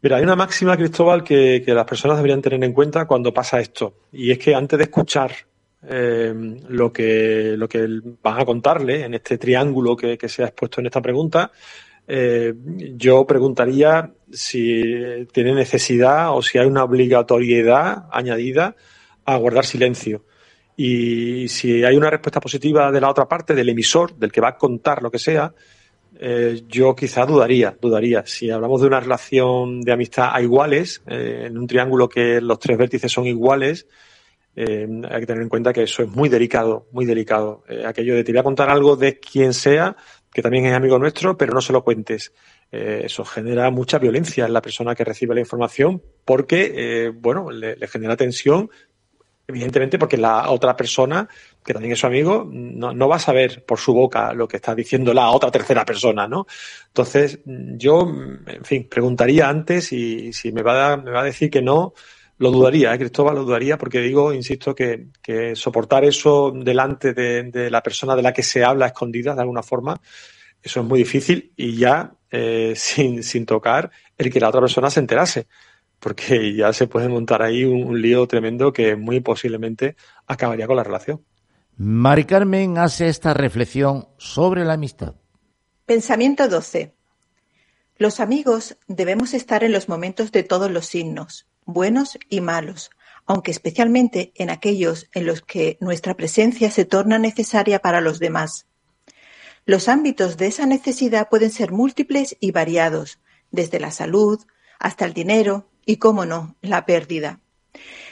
[0.00, 4.02] Mira, hay una máxima, Cristóbal, que, las personas deberían tener en cuenta cuando pasa esto.
[4.12, 5.32] Y es que antes de escuchar
[5.82, 6.32] eh,
[6.68, 7.84] lo, que, lo que
[8.22, 11.50] van a contarle en este triángulo que, se ha expuesto en esta pregunta,
[12.06, 12.54] eh,
[12.94, 18.76] yo preguntaría si tiene necesidad o si hay una obligatoriedad añadida
[19.24, 20.24] a guardar silencio.
[20.76, 24.50] Y si hay una respuesta positiva de la otra parte, del emisor, del que va
[24.50, 25.52] a contar lo que sea,
[26.20, 28.24] eh, yo quizá dudaría, dudaría.
[28.26, 32.58] Si hablamos de una relación de amistad a iguales, eh, en un triángulo que los
[32.58, 33.86] tres vértices son iguales,
[34.56, 37.62] eh, hay que tener en cuenta que eso es muy delicado, muy delicado.
[37.86, 39.96] aquello de te voy a contar algo de quien sea,
[40.32, 42.32] que también es amigo nuestro, pero no se lo cuentes.
[42.70, 47.86] eso genera mucha violencia en la persona que recibe la información porque, bueno, le, le
[47.86, 48.68] genera tensión,
[49.46, 51.28] evidentemente porque la otra persona,
[51.68, 54.56] que también es su amigo, no, no, va a saber por su boca lo que
[54.56, 56.46] está diciendo la otra tercera persona, ¿no?
[56.86, 58.10] Entonces, yo,
[58.46, 61.92] en fin, preguntaría antes y si me va a, me va a decir que no,
[62.38, 62.98] lo dudaría, ¿eh?
[62.98, 65.08] Cristóbal lo dudaría porque digo, insisto, que,
[65.56, 69.62] soportar eso delante de, de, la persona de la que se habla escondida de alguna
[69.62, 70.00] forma,
[70.62, 74.88] eso es muy difícil y ya eh, sin, sin tocar el que la otra persona
[74.88, 75.46] se enterase
[75.98, 80.84] porque ya se puede montar ahí un, lío tremendo que muy posiblemente acabaría con la
[80.84, 81.24] relación.
[81.80, 85.14] Mari Carmen hace esta reflexión sobre la amistad.
[85.86, 86.92] Pensamiento 12.
[87.98, 92.90] Los amigos debemos estar en los momentos de todos los signos, buenos y malos,
[93.26, 98.66] aunque especialmente en aquellos en los que nuestra presencia se torna necesaria para los demás.
[99.64, 103.20] Los ámbitos de esa necesidad pueden ser múltiples y variados,
[103.52, 104.44] desde la salud
[104.80, 107.38] hasta el dinero, y, cómo no, la pérdida.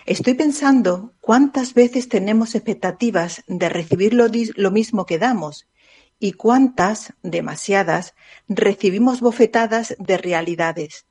[0.07, 5.67] Estoy pensando cuántas veces tenemos expectativas de recibir lo, mismo que damos
[6.21, 8.15] y cuántas, demasiadas,
[8.49, 11.07] recibimos bofetadas de realidades.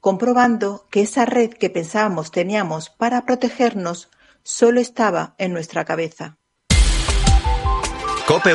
[0.00, 4.08] comprobando que esa red que pensábamos teníamos para protegernos
[4.44, 6.38] solo estaba en nuestra cabeza.
[8.26, 8.54] Cope.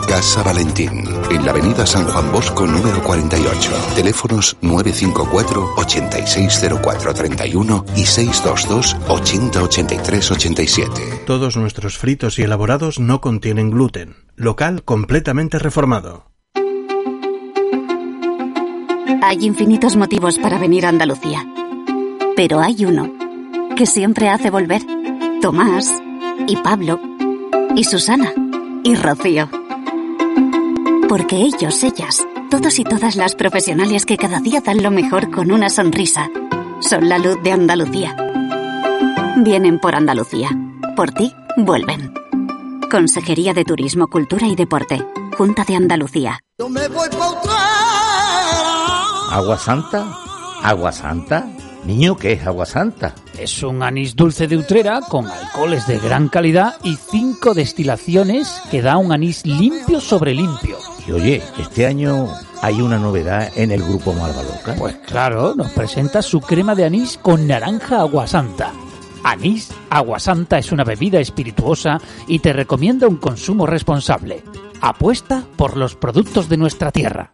[0.01, 3.71] Casa Valentín, en la avenida San Juan Bosco número 48.
[3.95, 11.23] Teléfonos 954 860431 y 622 808387.
[11.25, 14.15] Todos nuestros fritos y elaborados no contienen gluten.
[14.35, 16.25] Local completamente reformado.
[19.21, 21.45] Hay infinitos motivos para venir a Andalucía.
[22.35, 23.11] Pero hay uno
[23.75, 24.81] que siempre hace volver.
[25.41, 25.91] Tomás
[26.47, 26.99] y Pablo
[27.75, 28.33] y Susana
[28.83, 29.60] y Rocío.
[31.11, 35.51] Porque ellos, ellas, todos y todas las profesionales que cada día dan lo mejor con
[35.51, 36.29] una sonrisa,
[36.79, 38.15] son la luz de Andalucía.
[39.35, 40.49] Vienen por Andalucía.
[40.95, 42.13] Por ti, vuelven.
[42.89, 45.05] Consejería de Turismo, Cultura y Deporte.
[45.37, 46.39] Junta de Andalucía.
[49.31, 50.17] ¿Agua Santa?
[50.63, 51.45] ¿Agua Santa?
[51.83, 53.15] Niño, ¿qué es Agua Santa?
[53.37, 58.81] Es un anís dulce de Utrera con alcoholes de gran calidad y cinco destilaciones que
[58.81, 60.77] da un anís limpio sobre limpio.
[61.07, 62.27] Y oye, este año
[62.61, 64.75] hay una novedad en el grupo Malvaloca.
[64.77, 68.71] Pues claro, nos presenta su crema de anís con naranja aguasanta.
[69.23, 74.43] Anís Aguasanta es una bebida espirituosa y te recomienda un consumo responsable.
[74.81, 77.33] Apuesta por los productos de nuestra tierra.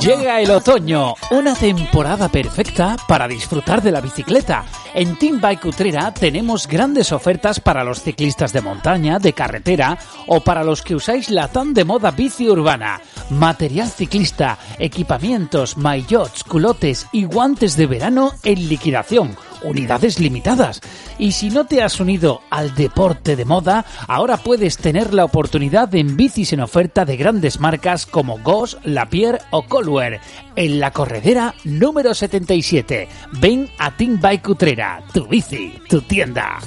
[0.00, 4.64] Llega el otoño, una temporada perfecta para disfrutar de la bicicleta.
[4.94, 10.40] En Team Bike Utrera tenemos grandes ofertas para los ciclistas de montaña, de carretera o
[10.40, 12.98] para los que usáis la tan de moda bici urbana.
[13.30, 20.80] Material ciclista, equipamientos, maillots, culotes y guantes de verano en liquidación unidades limitadas.
[21.18, 25.94] Y si no te has unido al deporte de moda, ahora puedes tener la oportunidad
[25.94, 30.20] en bicis en oferta de grandes marcas como Goss, Lapierre o Colware
[30.56, 33.08] en la corredera número 77.
[33.40, 36.58] Ven a Team Bike Utrera, tu bici, tu tienda.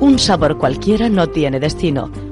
[0.00, 2.31] Un sabor cualquiera no tiene destino.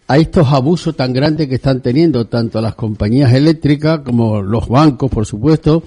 [0.07, 5.09] a estos abusos tan grandes que están teniendo tanto las compañías eléctricas como los bancos,
[5.09, 5.83] por supuesto.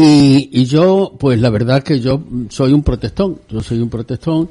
[0.00, 4.48] Y, yo, pues la verdad que yo soy un protestón, yo soy un protestón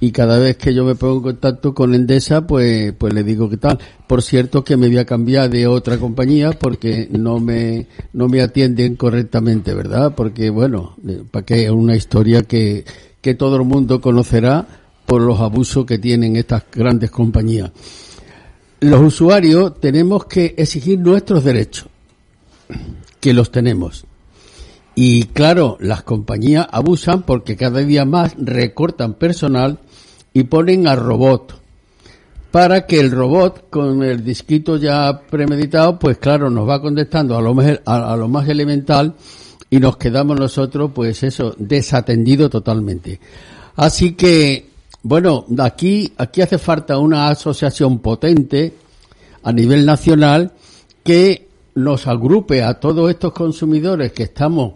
[0.00, 3.50] y cada vez que yo me pongo en contacto con Endesa, pues, pues le digo
[3.50, 3.78] qué tal.
[4.06, 8.40] Por cierto que me voy a cambiar de otra compañía porque no me, no me
[8.40, 10.14] atienden correctamente, ¿verdad?
[10.16, 12.86] Porque bueno, eh, para que es una historia que,
[13.20, 14.66] que todo el mundo conocerá
[15.08, 17.70] por los abusos que tienen estas grandes compañías.
[18.80, 21.88] Los usuarios tenemos que exigir nuestros derechos,
[23.18, 24.04] que los tenemos.
[24.94, 29.78] Y claro, las compañías abusan porque cada día más recortan personal
[30.34, 31.58] y ponen a robot
[32.50, 37.40] para que el robot con el disquito ya premeditado, pues claro, nos va contestando a
[37.40, 37.56] lo
[37.86, 39.14] a lo más elemental
[39.70, 43.20] y nos quedamos nosotros, pues eso, desatendido totalmente.
[43.76, 44.67] Así que,
[45.02, 48.74] bueno, aquí, aquí hace falta una asociación potente
[49.42, 50.52] a nivel nacional
[51.04, 54.72] que nos agrupe a todos estos consumidores que estamos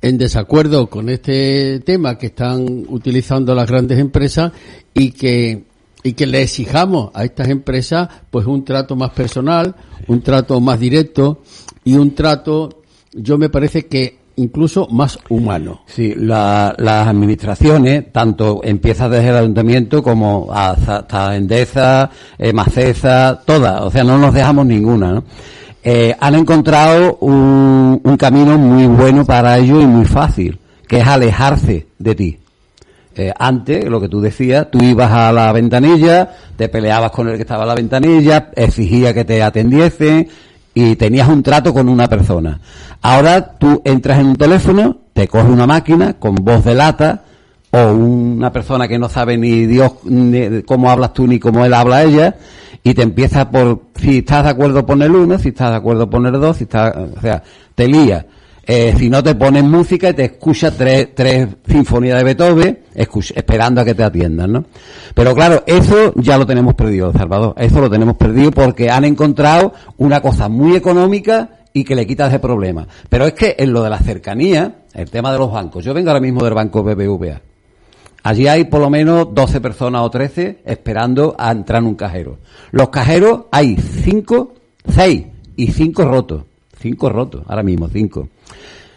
[0.00, 4.52] en desacuerdo con este tema que están utilizando las grandes empresas
[4.94, 5.64] y que
[6.04, 9.76] y que le exijamos a estas empresas pues un trato más personal,
[10.08, 11.42] un trato más directo
[11.84, 12.82] y un trato
[13.12, 15.80] yo me parece que incluso más humano.
[15.86, 23.80] Sí, la- las administraciones, tanto empieza desde el ayuntamiento como hasta, Endesa, eh, Macesa, todas,
[23.82, 25.22] o sea, no nos dejamos ninguna.
[25.84, 31.06] Eh, han encontrado un, un camino muy bueno para ellos y muy fácil, que es
[31.06, 32.38] alejarse de ti.
[33.14, 37.36] Eh, antes, lo que tú decías, tú ibas a la ventanilla, te peleabas con el
[37.36, 40.28] que estaba a la ventanilla, exigía que te atendiesen
[40.74, 42.60] y tenías un trato con una persona.
[43.02, 47.22] Ahora tú entras en un teléfono, te coge una máquina con voz de lata
[47.70, 51.74] o una persona que no sabe ni Dios ni cómo hablas tú ni cómo él
[51.74, 52.36] habla ella
[52.82, 56.32] y te empieza por si estás de acuerdo poner uno, si estás de acuerdo poner
[56.38, 57.42] dos, si estás, o sea,
[57.74, 58.26] te lía.
[58.64, 63.80] Eh, si no te pones música y te escucha tres, tres sinfonías de Beethoven esperando
[63.80, 64.64] a que te atiendan, ¿no?
[65.14, 67.54] Pero claro, eso ya lo tenemos perdido, Salvador.
[67.58, 72.28] Eso lo tenemos perdido porque han encontrado una cosa muy económica y que le quita
[72.28, 72.86] ese problema.
[73.08, 76.10] Pero es que en lo de la cercanía, el tema de los bancos, yo vengo
[76.10, 77.40] ahora mismo del banco BBVA.
[78.24, 82.38] Allí hay por lo menos 12 personas o 13 esperando a entrar en un cajero.
[82.70, 84.54] Los cajeros hay 5,
[84.88, 86.44] 6 y 5 rotos.
[86.82, 88.28] 5 rotos, ahora mismo 5.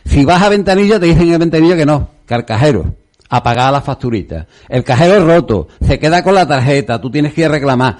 [0.05, 2.95] Si vas a ventanilla, te dicen en ventanilla que no, que al cajero.
[3.27, 4.45] A pagar la facturita.
[4.69, 7.97] El cajero es roto, se queda con la tarjeta, tú tienes que ir a reclamar.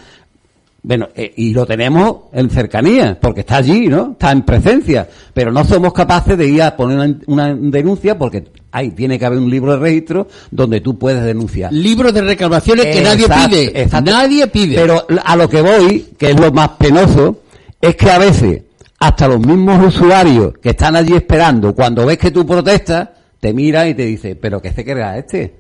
[0.84, 4.12] Bueno, eh, y lo tenemos en cercanía, porque está allí, ¿no?
[4.12, 5.10] Está en presencia.
[5.34, 9.26] Pero no somos capaces de ir a poner una, una denuncia porque ahí tiene que
[9.26, 11.74] haber un libro de registro donde tú puedes denunciar.
[11.74, 13.82] Libros de reclamaciones que nadie pide.
[13.82, 14.12] exacto.
[14.12, 14.76] Nadie pide.
[14.76, 17.42] Pero a lo que voy, que es lo más penoso,
[17.82, 18.62] es que a veces
[19.00, 23.90] hasta los mismos usuarios que están allí esperando, cuando ves que tú protestas, te miran
[23.90, 25.56] y te dicen, pero ¿qué se querrá este?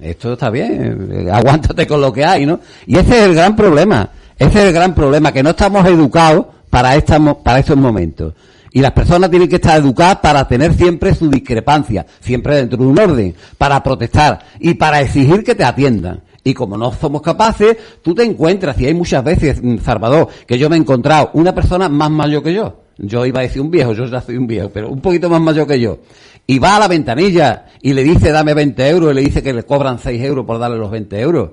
[0.00, 2.60] Esto está bien, eh, aguántate con lo que hay, ¿no?
[2.86, 6.46] Y ese es el gran problema, ese es el gran problema, que no estamos educados
[6.68, 8.34] para, esta, para estos momentos.
[8.72, 12.84] Y las personas tienen que estar educadas para tener siempre su discrepancia, siempre dentro de
[12.84, 16.22] un orden, para protestar y para exigir que te atiendan.
[16.44, 20.58] Y como no somos capaces, tú te encuentras, y hay muchas veces, mm, Salvador, que
[20.58, 22.80] yo me he encontrado una persona más mayor que yo.
[22.98, 25.40] Yo iba a decir un viejo, yo ya soy un viejo, pero un poquito más
[25.40, 25.98] mayor que yo.
[26.46, 29.52] Y va a la ventanilla y le dice dame 20 euros y le dice que
[29.52, 31.50] le cobran 6 euros por darle los 20 euros.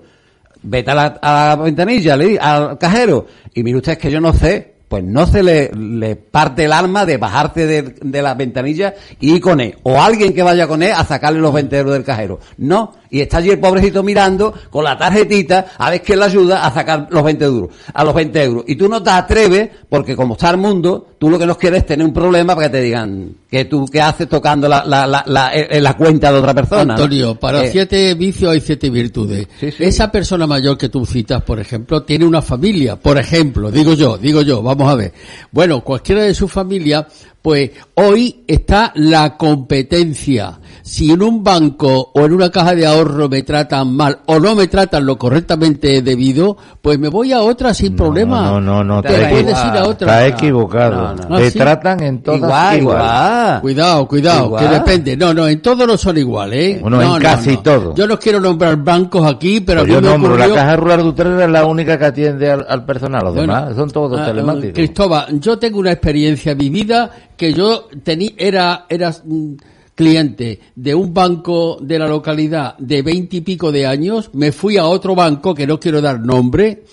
[0.63, 3.25] Vete a la, a la ventanilla, al cajero.
[3.53, 4.71] Y mire usted, que yo no sé.
[4.87, 9.41] Pues no se le, parte el alma de bajarse de, de la ventanilla y ir
[9.41, 9.77] con él.
[9.83, 12.41] O alguien que vaya con él a sacarle los 20 euros del cajero.
[12.57, 12.93] No.
[13.11, 16.73] Y está allí el pobrecito mirando con la tarjetita a ver quién le ayuda a
[16.73, 17.69] sacar los 20 euros.
[17.93, 18.63] A los 20 euros.
[18.67, 21.81] Y tú no te atreves porque como está el mundo, tú lo que nos quieres
[21.81, 25.05] es tener un problema para que te digan que tú qué haces tocando la, la,
[25.05, 26.93] la, la, eh, la cuenta de otra persona.
[26.93, 29.45] Antonio, para Eh, siete vicios hay siete virtudes.
[29.59, 34.17] Esa persona mayor que tú citas, por ejemplo, tiene una familia, por ejemplo, digo yo,
[34.17, 35.11] digo yo, vamos a ver.
[35.51, 37.05] Bueno, cualquiera de su familia,
[37.41, 40.60] pues hoy está la competencia.
[40.83, 44.55] Si en un banco o en una caja de ahorro me tratan mal o no
[44.55, 48.43] me tratan lo correctamente debido, pues me voy a otra sin problema.
[48.43, 49.67] No, no, no, te puedes equivocado.
[49.75, 50.07] ir a otra.
[50.25, 51.15] Está equivocado.
[51.29, 51.57] Ah, Te ¿sí?
[51.59, 52.97] tratan en todas Igual, igual.
[52.97, 53.61] igual.
[53.61, 54.63] Cuidado, cuidado, Igual.
[54.67, 55.17] que depende.
[55.17, 56.79] No, no, en todos no son iguales, ¿eh?
[56.81, 57.59] Bueno, No, en no, casi no.
[57.61, 57.95] todo.
[57.95, 61.07] Yo no quiero nombrar bancos aquí, pero a Pues yo nombro, la Caja Rural de
[61.09, 64.25] Utrera es la única que atiende al, al personal, los Bueno, demás son todos ah,
[64.25, 64.73] telemáticos.
[64.73, 69.53] Cristóbal, yo tengo una experiencia vivida que yo tenía, era, era, mm,
[69.95, 74.77] cliente de un banco de la localidad de veinte y pico de años, me fui
[74.77, 76.83] a otro banco que no quiero dar nombre,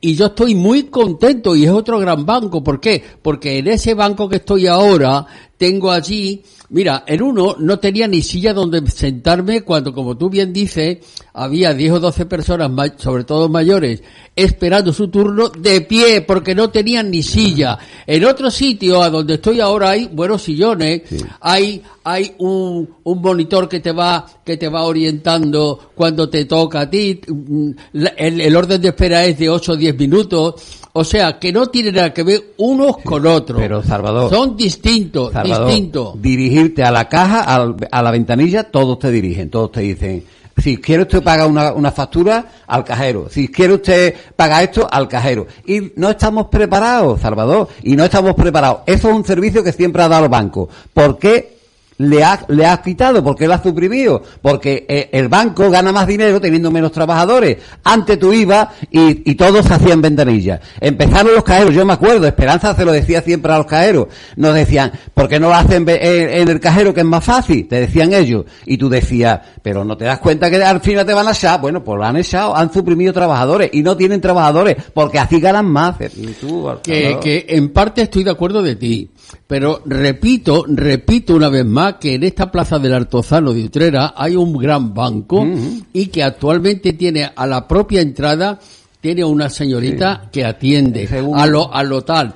[0.00, 2.62] y yo estoy muy contento y es otro gran banco.
[2.62, 3.02] ¿Por qué?
[3.22, 5.26] Porque en ese banco que estoy ahora
[5.56, 10.52] tengo allí, mira, en uno no tenía ni silla donde sentarme cuando, como tú bien
[10.52, 10.98] dices,
[11.32, 14.02] había 10 o 12 personas, sobre todo mayores,
[14.34, 17.78] esperando su turno de pie porque no tenían ni silla.
[18.06, 21.02] En otro sitio, a donde estoy ahora, hay buenos sillones,
[21.40, 26.80] hay, hay un, un monitor que te va, que te va orientando cuando te toca
[26.80, 30.54] a ti, mm, el, el orden de espera es de 8 o 10 minutos,
[30.96, 33.60] o sea, que no tiene nada que ver unos con otros.
[33.60, 36.22] Pero Salvador, Son distintos, Salvador, distintos.
[36.22, 40.24] dirigirte a la caja, al- a la ventanilla, todos te dirigen, todos te dicen,
[40.56, 43.28] si quiere usted pagar una, una factura, al cajero.
[43.30, 45.46] Si quiere usted pagar esto, al cajero.
[45.66, 48.78] Y no estamos preparados, Salvador, y no estamos preparados.
[48.86, 50.68] Eso es un servicio que siempre ha dado el banco.
[50.94, 51.55] ¿Por qué
[51.98, 53.22] le has le has quitado?
[53.22, 54.22] ¿Por qué lo has suprimido?
[54.42, 57.58] Porque eh, el banco gana más dinero teniendo menos trabajadores.
[57.84, 60.60] Antes tú ibas y, y todos hacían ventanillas.
[60.80, 64.08] Empezaron los cajeros, yo me acuerdo, Esperanza se lo decía siempre a los cajeros.
[64.36, 67.66] Nos decían, ¿por qué no lo hacen en, el cajero que es más fácil?
[67.68, 68.44] Te decían ellos.
[68.64, 71.60] Y tú decías, pero no te das cuenta que al final te van a echar.
[71.60, 75.66] Bueno, pues lo han echado, han suprimido trabajadores y no tienen trabajadores porque así ganan
[75.66, 75.96] más.
[76.40, 79.10] Tú, que, que en parte estoy de acuerdo de ti,
[79.46, 84.36] pero repito, repito una vez más que en esta plaza del Artozano de Utrera hay
[84.36, 85.46] un gran banco
[85.92, 88.58] y que actualmente tiene a la propia entrada
[89.00, 92.34] tiene una señorita que atiende a lo a lo tal.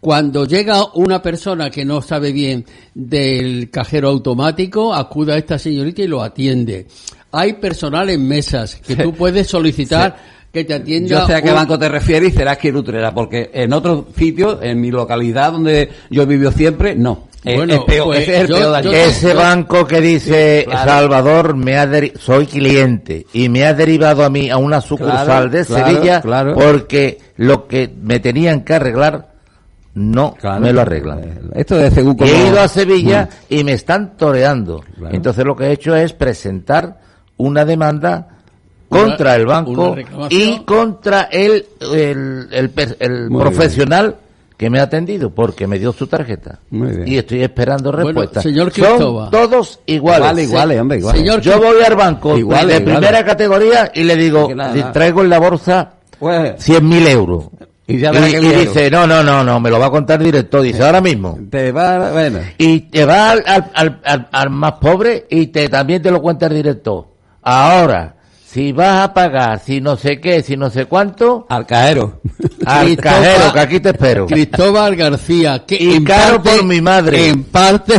[0.00, 2.64] Cuando llega una persona que no sabe bien
[2.94, 6.86] del cajero automático, acude a esta señorita y lo atiende.
[7.32, 11.08] Hay personal en mesas que tú puedes solicitar que te atienda.
[11.08, 13.72] Yo sé a qué un- banco te refieres y será que en Utrera, porque en
[13.72, 17.28] otros sitios, en mi localidad donde yo he vivido siempre, no.
[17.44, 18.98] Bueno, es peor, pues ese es el yo- peor de yo- aquí.
[18.98, 20.90] Ese banco que dice claro.
[20.90, 25.24] Salvador me ha deri- soy cliente y me ha derivado a mí a una sucursal
[25.24, 26.54] Claro, de claro, Sevilla claro.
[26.54, 29.28] porque lo que me tenían que arreglar
[29.94, 31.50] no me lo arreglan.
[31.54, 33.54] Esto es según como- he ido a Sevilla Mm.
[33.54, 34.82] y me están toreando.
[35.10, 36.98] Entonces lo que he hecho es presentar
[37.36, 38.37] una demanda
[38.88, 39.96] contra Una- el banco
[40.30, 42.48] y contra el, el,
[43.00, 44.16] el profesional
[44.56, 46.58] que me ha atendido porque me dio su tarjeta.
[47.06, 48.42] Y estoy esperando Bueno, respuesta.
[48.42, 50.18] señor Son todos iguales.
[50.20, 51.20] Iguales, iguales, hombre, iguales.
[51.20, 52.98] Señor Yo voy al banco Iguales, de iguales.
[52.98, 54.92] primera categoría y le digo, nada, "Di- nada.
[54.92, 57.44] traigo en la bolsa Pues, 100.000 euros.
[57.86, 60.60] Y ya dice, no, no, no, no, me lo va a contar directo.
[60.60, 61.38] Dice, ahora mismo.
[61.48, 62.40] te va, bueno.
[62.58, 66.20] Y te va al, al, al- al- al más pobre y te también te lo
[66.20, 67.06] cuenta el director.
[67.42, 68.16] Ahora,
[68.50, 72.20] si vas a pagar, si no sé qué, si no sé cuánto, Al cajero.
[72.64, 74.26] al cajero, que aquí te espero.
[74.26, 77.28] Cristóbal García, que Y en caro parte- por mi madre.
[77.28, 77.94] En parte,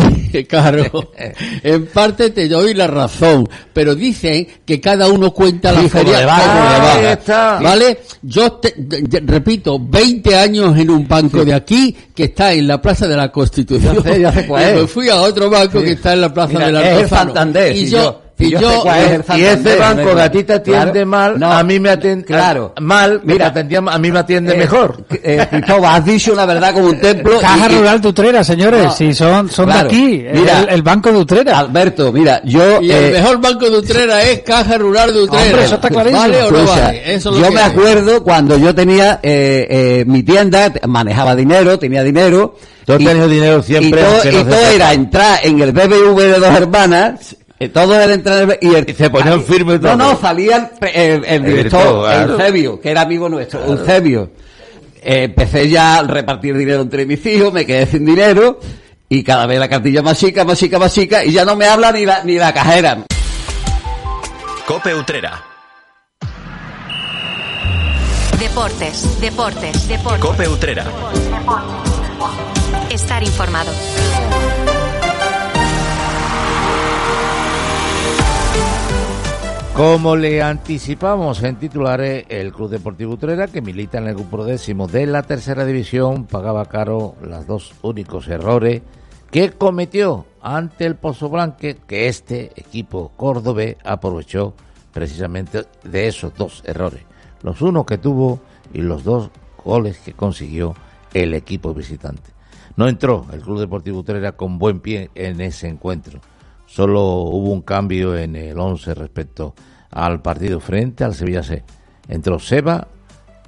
[0.50, 1.12] caro,
[1.64, 7.60] en parte te doy la razón, pero dicen que cada uno cuenta la feria está.
[7.62, 8.00] ¿Vale?
[8.24, 12.82] Yo te- de- repito, 20 años en un banco de aquí que está en la
[12.82, 13.98] Plaza de la Constitución.
[13.98, 16.34] Ya sé, ya sé cuál y me fui a otro banco que está en la
[16.34, 19.40] Plaza Mira, de la Santander, Y yo, yo- y yo yo, sé cuál es el
[19.40, 21.06] Y ese banco que a ti te atiende Claro.
[21.06, 21.52] mal, No.
[21.52, 22.74] a mí me atiende Claro.
[22.80, 23.48] mal, Mira.
[23.48, 25.04] atendía, a mí me atiende Eh, mejor.
[25.12, 27.40] Eh, Cristóbal, has dicho una verdad como un templo.
[27.40, 29.90] Caja y- Rural de Utrera, señores, No, si son, son claro.
[29.90, 31.60] de aquí, Mira, el, el Banco de Utrera.
[31.60, 32.82] Alberto, mira, yo...
[32.82, 35.44] y el eh, mejor banco de Utrera es Caja Rural de Utrera.
[35.46, 36.22] Hombre, eso está clarísimo.
[36.22, 37.14] ¿Vale o no Escucha, vale?
[37.14, 41.78] Eso es lo yo me acuerdo cuando yo tenía eh, eh, mi tienda, manejaba dinero,
[41.78, 42.56] tenía dinero.
[42.86, 46.40] Tú has tenido dinero siempre, Y todo, y todo era entrar en el BBV de
[46.40, 49.80] dos hermanas, eh, todo era entrar en el, y, el- Y se ponían firme y
[49.80, 49.96] todo.
[49.96, 52.34] No, no, salía el, el, el director, claro.
[52.34, 54.32] Eusebio, que era amigo nuestro, Eusebio.
[55.02, 58.60] Eh, empecé ya a repartir dinero entre mis hijos, me quedé sin dinero,
[59.08, 61.66] y cada vez la cartilla más chica, más chica, más chica, y ya no me
[61.66, 62.98] habla ni la, ni la cajera.
[64.66, 65.44] Cope Utrera.
[68.40, 70.22] Deportes, deportes, deportes.
[70.22, 70.86] Cope Utrera.
[72.90, 73.72] Estar informado.
[79.80, 84.88] Como le anticipamos en titulares, el Club Deportivo Utrera, que milita en el grupo décimo
[84.88, 88.82] de la tercera división, pagaba caro los dos únicos errores
[89.32, 94.54] que cometió ante el Pozo Blanque, que este equipo córdobés aprovechó
[94.92, 97.04] precisamente de esos dos errores.
[97.42, 98.42] Los unos que tuvo
[98.74, 99.30] y los dos
[99.64, 100.76] goles que consiguió
[101.14, 102.32] el equipo visitante.
[102.76, 106.20] No entró el Club Deportivo Utrera con buen pie en ese encuentro.
[106.66, 109.56] Solo hubo un cambio en el 11 respecto
[109.92, 111.64] al partido frente al Sevilla C.
[112.08, 112.88] Entró Seba,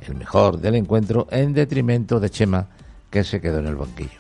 [0.06, 2.68] el mejor del encuentro, en detrimento de Chema,
[3.10, 4.20] que se quedó en el banquillo.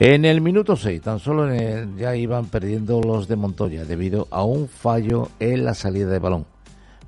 [0.00, 4.44] En el minuto 6, tan solo en ya iban perdiendo los de Montoya debido a
[4.44, 6.46] un fallo en la salida de balón.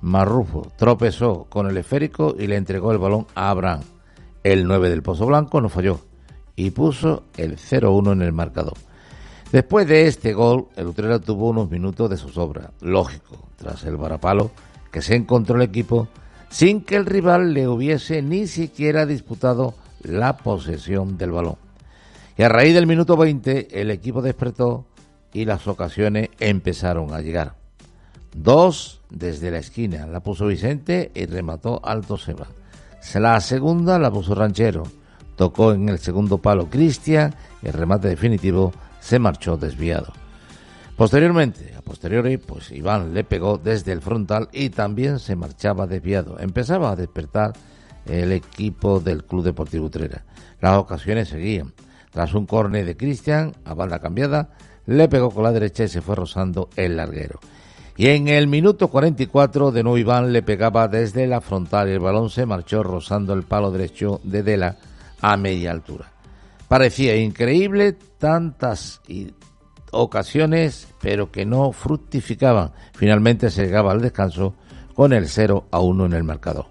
[0.03, 3.83] Marrufo tropezó con el esférico y le entregó el balón a Abraham.
[4.43, 6.01] El 9 del Pozo Blanco no falló
[6.57, 8.75] y puso el 0-1 en el marcador.
[9.53, 14.51] Después de este gol, el Utrera tuvo unos minutos de zozobra, lógico, tras el varapalo
[14.91, 16.09] que se encontró el equipo
[16.49, 21.57] sin que el rival le hubiese ni siquiera disputado la posesión del balón.
[22.37, 24.87] Y a raíz del minuto 20 el equipo despertó
[25.33, 27.55] y las ocasiones empezaron a llegar.
[28.35, 32.47] Dos desde la esquina la puso Vicente y remató Alto Seba.
[33.15, 34.85] La segunda la puso Ranchero.
[35.37, 40.13] Tocó en el segundo palo Cristian y el remate definitivo se marchó desviado.
[41.01, 46.39] Posteriormente, a posteriori, pues Iván le pegó desde el frontal y también se marchaba desviado.
[46.39, 47.55] Empezaba a despertar
[48.05, 50.27] el equipo del Club Deportivo Utrera.
[50.61, 51.73] Las ocasiones seguían.
[52.11, 54.51] Tras un córner de Cristian, a banda cambiada,
[54.85, 57.41] le pegó con la derecha y se fue rozando el larguero.
[57.97, 62.01] Y en el minuto 44 de nuevo Iván le pegaba desde la frontal y el
[62.01, 64.77] balón se marchó rozando el palo derecho de Dela
[65.23, 66.13] a media altura.
[66.69, 69.01] Parecía increíble tantas
[69.93, 72.73] ocasiones, pero que no fructificaban.
[72.95, 74.55] Finalmente se llegaba al descanso
[74.95, 76.67] con el 0 a 1 en el marcador.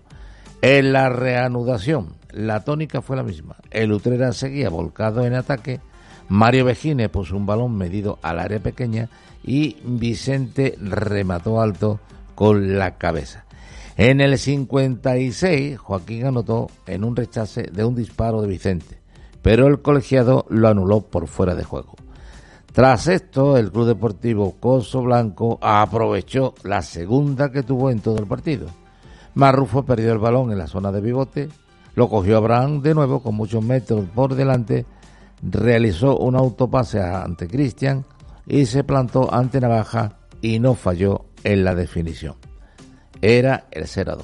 [0.62, 3.56] En la reanudación, la tónica fue la misma.
[3.72, 5.80] El Utrera seguía volcado en ataque.
[6.28, 9.10] Mario Vejine puso un balón medido al área pequeña
[9.44, 12.00] y Vicente remató alto
[12.36, 13.46] con la cabeza.
[13.98, 18.98] En el 56, Joaquín anotó en un rechace de un disparo de Vicente,
[19.42, 21.96] pero el colegiado lo anuló por fuera de juego.
[22.74, 28.28] Tras esto, el Club Deportivo Coso Blanco aprovechó la segunda que tuvo en todo el
[28.28, 28.68] partido.
[29.34, 31.50] Marrufo perdió el balón en la zona de bigote,
[31.96, 34.86] lo cogió Abraham de nuevo con muchos metros por delante,
[35.42, 38.06] realizó un autopase ante Cristian,
[38.50, 42.36] y se plantó ante Navaja y no falló en la definición.
[43.22, 44.18] Era el 0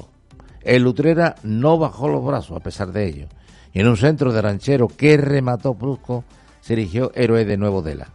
[0.62, 3.28] El Lutrera no bajó los brazos a pesar de ello.
[3.72, 6.24] Y en un centro de ranchero que remató Plusco,
[6.62, 8.08] se erigió héroe de nuevo Dela.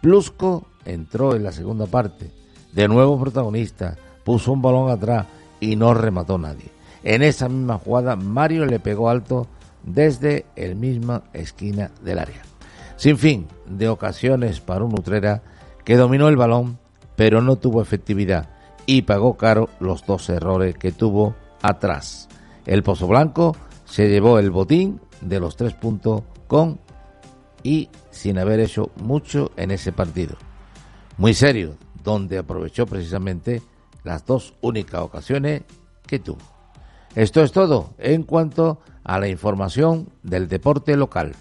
[0.00, 2.30] Plusco entró en la segunda parte,
[2.72, 5.26] de nuevo protagonista, puso un balón atrás
[5.60, 6.70] y no remató nadie.
[7.02, 9.46] En esa misma jugada, Mario le pegó alto
[9.82, 12.48] desde el misma esquina del área
[12.98, 15.40] sin fin de ocasiones para un Utrera
[15.84, 16.78] que dominó el balón
[17.16, 18.50] pero no tuvo efectividad
[18.86, 22.28] y pagó caro los dos errores que tuvo atrás.
[22.66, 26.78] El Pozo Blanco se llevó el botín de los tres puntos con
[27.62, 30.36] y sin haber hecho mucho en ese partido.
[31.16, 33.62] Muy serio, donde aprovechó precisamente
[34.04, 35.62] las dos únicas ocasiones
[36.06, 36.38] que tuvo.
[37.14, 41.34] Esto es todo en cuanto a la información del deporte local.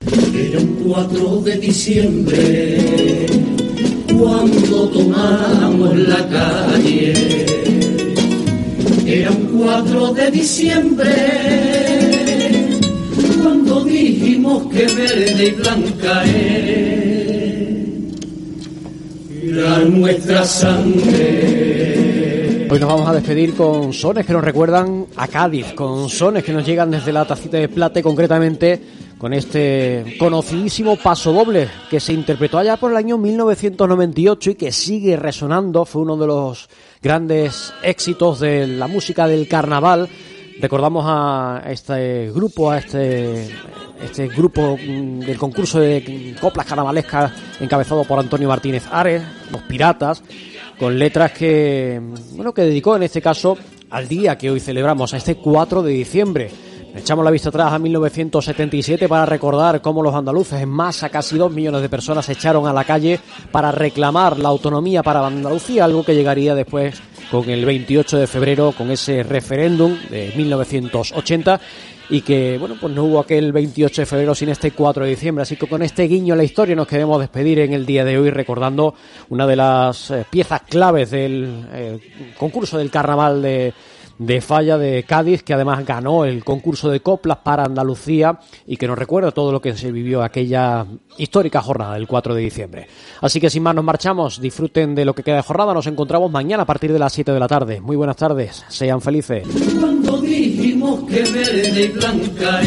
[0.00, 3.26] Era un 4 de diciembre
[4.18, 7.67] cuando tomamos la calle.
[9.08, 11.16] Era un 4 de diciembre
[13.42, 16.24] cuando dijimos que verde y blanca
[19.42, 21.88] era nuestra sangre.
[22.70, 26.52] Hoy nos vamos a despedir con sones que nos recuerdan a Cádiz, con sones que
[26.52, 28.78] nos llegan desde la tacita de plata concretamente
[29.16, 34.70] con este conocidísimo paso doble que se interpretó allá por el año 1998 y que
[34.70, 35.86] sigue resonando.
[35.86, 36.68] Fue uno de los
[37.02, 40.08] grandes éxitos de la música del carnaval.
[40.60, 43.48] Recordamos a este grupo, a este,
[44.02, 49.22] este grupo mm, del concurso de coplas carnavalescas encabezado por Antonio Martínez Ares,
[49.52, 50.22] Los Piratas,
[50.78, 52.00] con letras que,
[52.32, 53.56] bueno, que dedicó en este caso
[53.90, 56.50] al día que hoy celebramos, a este 4 de diciembre
[56.94, 61.52] Echamos la vista atrás a 1977 para recordar cómo los andaluces en masa, casi dos
[61.52, 63.20] millones de personas, se echaron a la calle
[63.52, 68.72] para reclamar la autonomía para Andalucía, algo que llegaría después con el 28 de febrero,
[68.72, 71.60] con ese referéndum de 1980
[72.10, 75.42] y que, bueno, pues no hubo aquel 28 de febrero sin este 4 de diciembre.
[75.42, 78.18] Así que con este guiño a la historia nos queremos despedir en el día de
[78.18, 78.94] hoy recordando
[79.28, 81.98] una de las eh, piezas claves del eh,
[82.38, 83.74] concurso del carnaval de
[84.18, 88.86] de Falla de Cádiz, que además ganó el concurso de coplas para Andalucía y que
[88.86, 92.88] nos recuerda todo lo que se vivió aquella histórica jornada del 4 de diciembre.
[93.20, 96.30] Así que sin más nos marchamos, disfruten de lo que queda de jornada, nos encontramos
[96.30, 97.80] mañana a partir de las 7 de la tarde.
[97.80, 99.46] Muy buenas tardes, sean felices.
[99.80, 102.60] Cuando dijimos que verde y blanca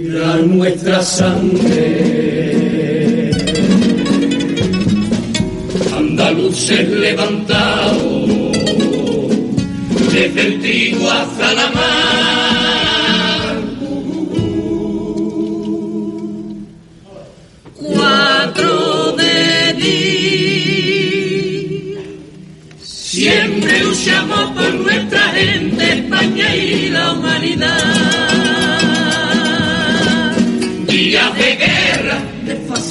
[0.00, 2.57] era nuestra sangre
[6.18, 8.28] andaluces levantados
[10.12, 13.54] desde el trigo hasta la mar.
[17.76, 21.14] Cuatro de mí.
[22.82, 27.78] Siempre luchamos por nuestra gente, España y la humanidad.
[30.88, 31.58] Días de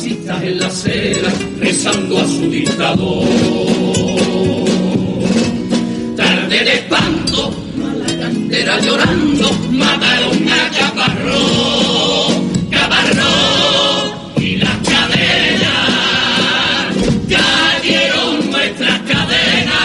[0.09, 3.27] en la acera, rezando a su dictador.
[6.15, 12.33] Tarde de espanto, mala cantera llorando, mataron a Caparrós,
[12.71, 15.75] Caparrós y las cadenas,
[17.29, 19.77] cayeron nuestras cadenas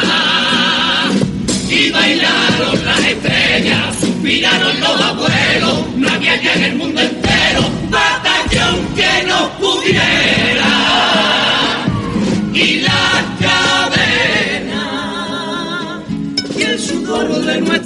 [1.68, 7.32] y bailaron las estrellas, suspiraron los abuelos, no había ya en el mundo entero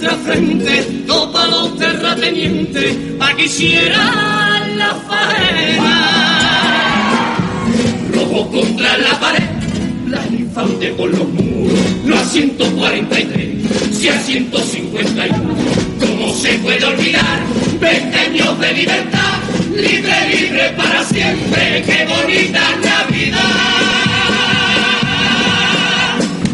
[0.07, 5.95] nuestra frente topa los terratenientes pa' que hicieran la faena.
[8.13, 9.43] Rojo contra la pared
[10.09, 13.49] las infantes por los muros no a 143
[13.93, 15.55] si a 151
[15.99, 17.41] ¿cómo se puede olvidar
[17.81, 19.39] 20 años de libertad
[19.75, 23.41] libre, libre para siempre qué bonita Navidad.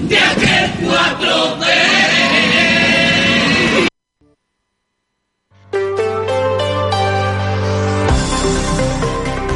[0.08, 1.91] De aquel 4 de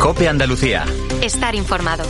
[0.07, 0.85] Cope Andalucía.
[1.21, 2.05] Estar informado.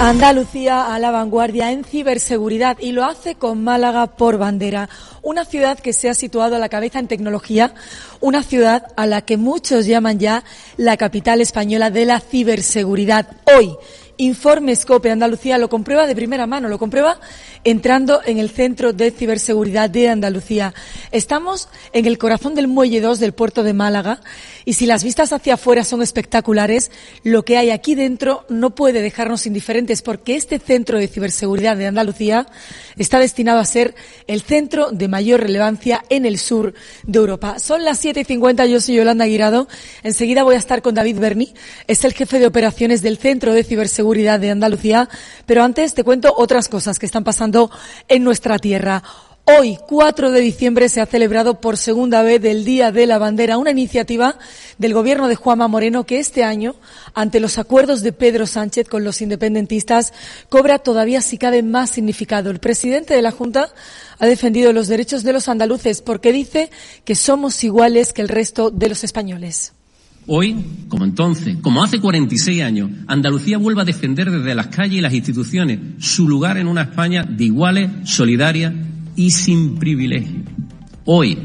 [0.00, 4.88] Andalucía a la vanguardia en ciberseguridad y lo hace con Málaga por bandera,
[5.20, 7.74] una ciudad que se ha situado a la cabeza en tecnología,
[8.22, 10.42] una ciudad a la que muchos llaman ya
[10.78, 13.26] la capital española de la ciberseguridad.
[13.44, 13.76] Hoy,
[14.20, 17.20] Informe Scope Andalucía lo comprueba de primera mano, lo comprueba
[17.62, 20.74] entrando en el Centro de Ciberseguridad de Andalucía.
[21.12, 24.20] Estamos en el corazón del Muelle 2 del puerto de Málaga
[24.68, 26.90] y si las vistas hacia afuera son espectaculares,
[27.22, 31.86] lo que hay aquí dentro no puede dejarnos indiferentes porque este Centro de Ciberseguridad de
[31.86, 32.46] Andalucía
[32.98, 33.94] está destinado a ser
[34.26, 37.58] el centro de mayor relevancia en el sur de Europa.
[37.58, 39.68] Son las 7.50, yo soy Yolanda Guirado.
[40.02, 41.54] Enseguida voy a estar con David Berni,
[41.86, 45.08] es el jefe de operaciones del Centro de Ciberseguridad de Andalucía,
[45.46, 47.70] pero antes te cuento otras cosas que están pasando
[48.06, 49.02] en nuestra tierra.
[49.50, 53.56] Hoy, 4 de diciembre, se ha celebrado por segunda vez el Día de la Bandera,
[53.56, 54.36] una iniciativa
[54.76, 56.74] del gobierno de Juanma Moreno que este año,
[57.14, 60.12] ante los acuerdos de Pedro Sánchez con los independentistas,
[60.50, 62.50] cobra todavía si cabe más significado.
[62.50, 63.70] El presidente de la Junta
[64.18, 66.70] ha defendido los derechos de los andaluces porque dice
[67.06, 69.72] que somos iguales que el resto de los españoles.
[70.26, 75.00] Hoy, como entonces, como hace 46 años, Andalucía vuelve a defender desde las calles y
[75.00, 78.74] las instituciones su lugar en una España de iguales, solidaria
[79.18, 80.44] y sin privilegio.
[81.04, 81.36] Hoy,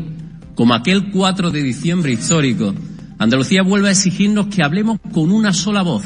[0.53, 2.71] como aquel 4 de diciembre histórico,
[3.17, 6.03] Andalucía vuelve a exigirnos que hablemos con una sola voz,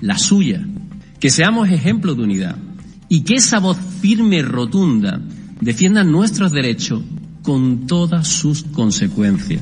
[0.00, 0.66] la suya,
[1.20, 2.56] que seamos ejemplo de unidad
[3.10, 5.20] y que esa voz firme y rotunda
[5.60, 7.02] defienda nuestros derechos
[7.42, 9.60] con todas sus consecuencias.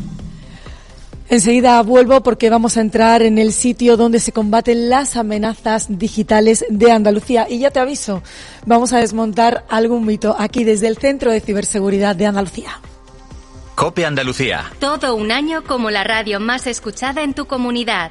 [1.31, 6.64] Enseguida vuelvo porque vamos a entrar en el sitio donde se combaten las amenazas digitales
[6.70, 7.47] de Andalucía.
[7.51, 8.22] Y ya te aviso,
[8.64, 12.81] vamos a desmontar algún mito aquí desde el Centro de Ciberseguridad de Andalucía.
[13.74, 14.72] Cope Andalucía.
[14.81, 18.11] Todo un año como la radio más escuchada en tu comunidad.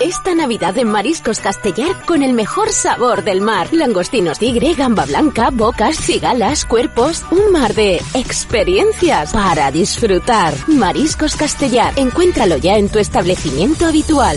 [0.00, 3.72] Esta Navidad en Mariscos Castellar con el mejor sabor del mar.
[3.72, 7.24] Langostinos tigre, gamba blanca, bocas, cigalas, cuerpos.
[7.30, 10.52] Un mar de experiencias para disfrutar.
[10.68, 11.94] Mariscos Castellar.
[11.96, 14.36] Encuéntralo ya en tu establecimiento habitual.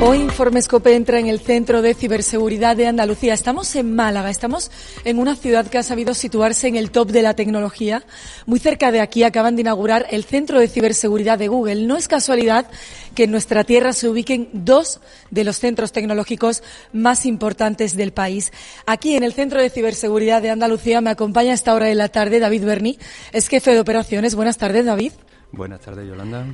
[0.00, 3.34] Hoy Informescope entra en el Centro de Ciberseguridad de Andalucía.
[3.34, 4.70] Estamos en Málaga, estamos
[5.04, 8.04] en una ciudad que ha sabido situarse en el top de la tecnología.
[8.46, 11.84] Muy cerca de aquí acaban de inaugurar el Centro de Ciberseguridad de Google.
[11.84, 12.70] No es casualidad
[13.16, 15.00] que en nuestra tierra se ubiquen dos
[15.32, 18.52] de los centros tecnológicos más importantes del país.
[18.86, 22.08] Aquí en el Centro de Ciberseguridad de Andalucía me acompaña a esta hora de la
[22.08, 22.98] tarde David Berni,
[23.32, 24.36] es jefe de operaciones.
[24.36, 25.10] Buenas tardes, David.
[25.50, 26.46] Buenas tardes, Yolanda.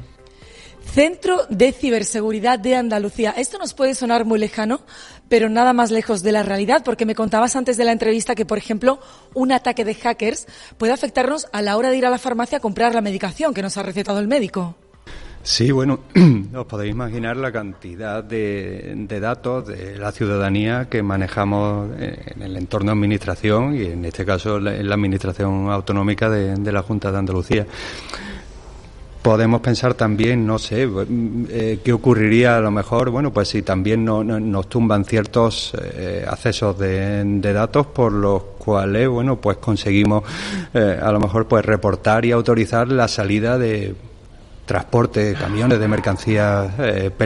[0.93, 3.35] Centro de Ciberseguridad de Andalucía.
[3.37, 4.83] Esto nos puede sonar muy lejano,
[5.29, 8.47] pero nada más lejos de la realidad, porque me contabas antes de la entrevista que,
[8.47, 9.01] por ejemplo,
[9.35, 10.47] un ataque de hackers
[10.79, 13.63] puede afectarnos a la hora de ir a la farmacia a comprar la medicación que
[13.63, 14.77] nos ha recetado el médico.
[15.45, 16.01] Sí, bueno,
[16.55, 22.93] os podéis imaginar la cantidad de, datos de la ciudadanía que manejamos en el entorno
[22.93, 27.19] de administración y en este caso en la administración autonómica de, de la Junta de
[27.19, 27.67] Andalucía.
[29.25, 30.87] Podemos pensar también, no sé,
[31.49, 35.73] eh, qué ocurriría a lo mejor, bueno, pues si también no, no, nos tumban ciertos
[35.83, 40.25] eh, accesos de, datos por los cuales, bueno, pues conseguimos
[40.75, 43.95] eh, a lo mejor pues reportar y autorizar la salida de
[44.67, 46.73] transporte, camiones de mercancías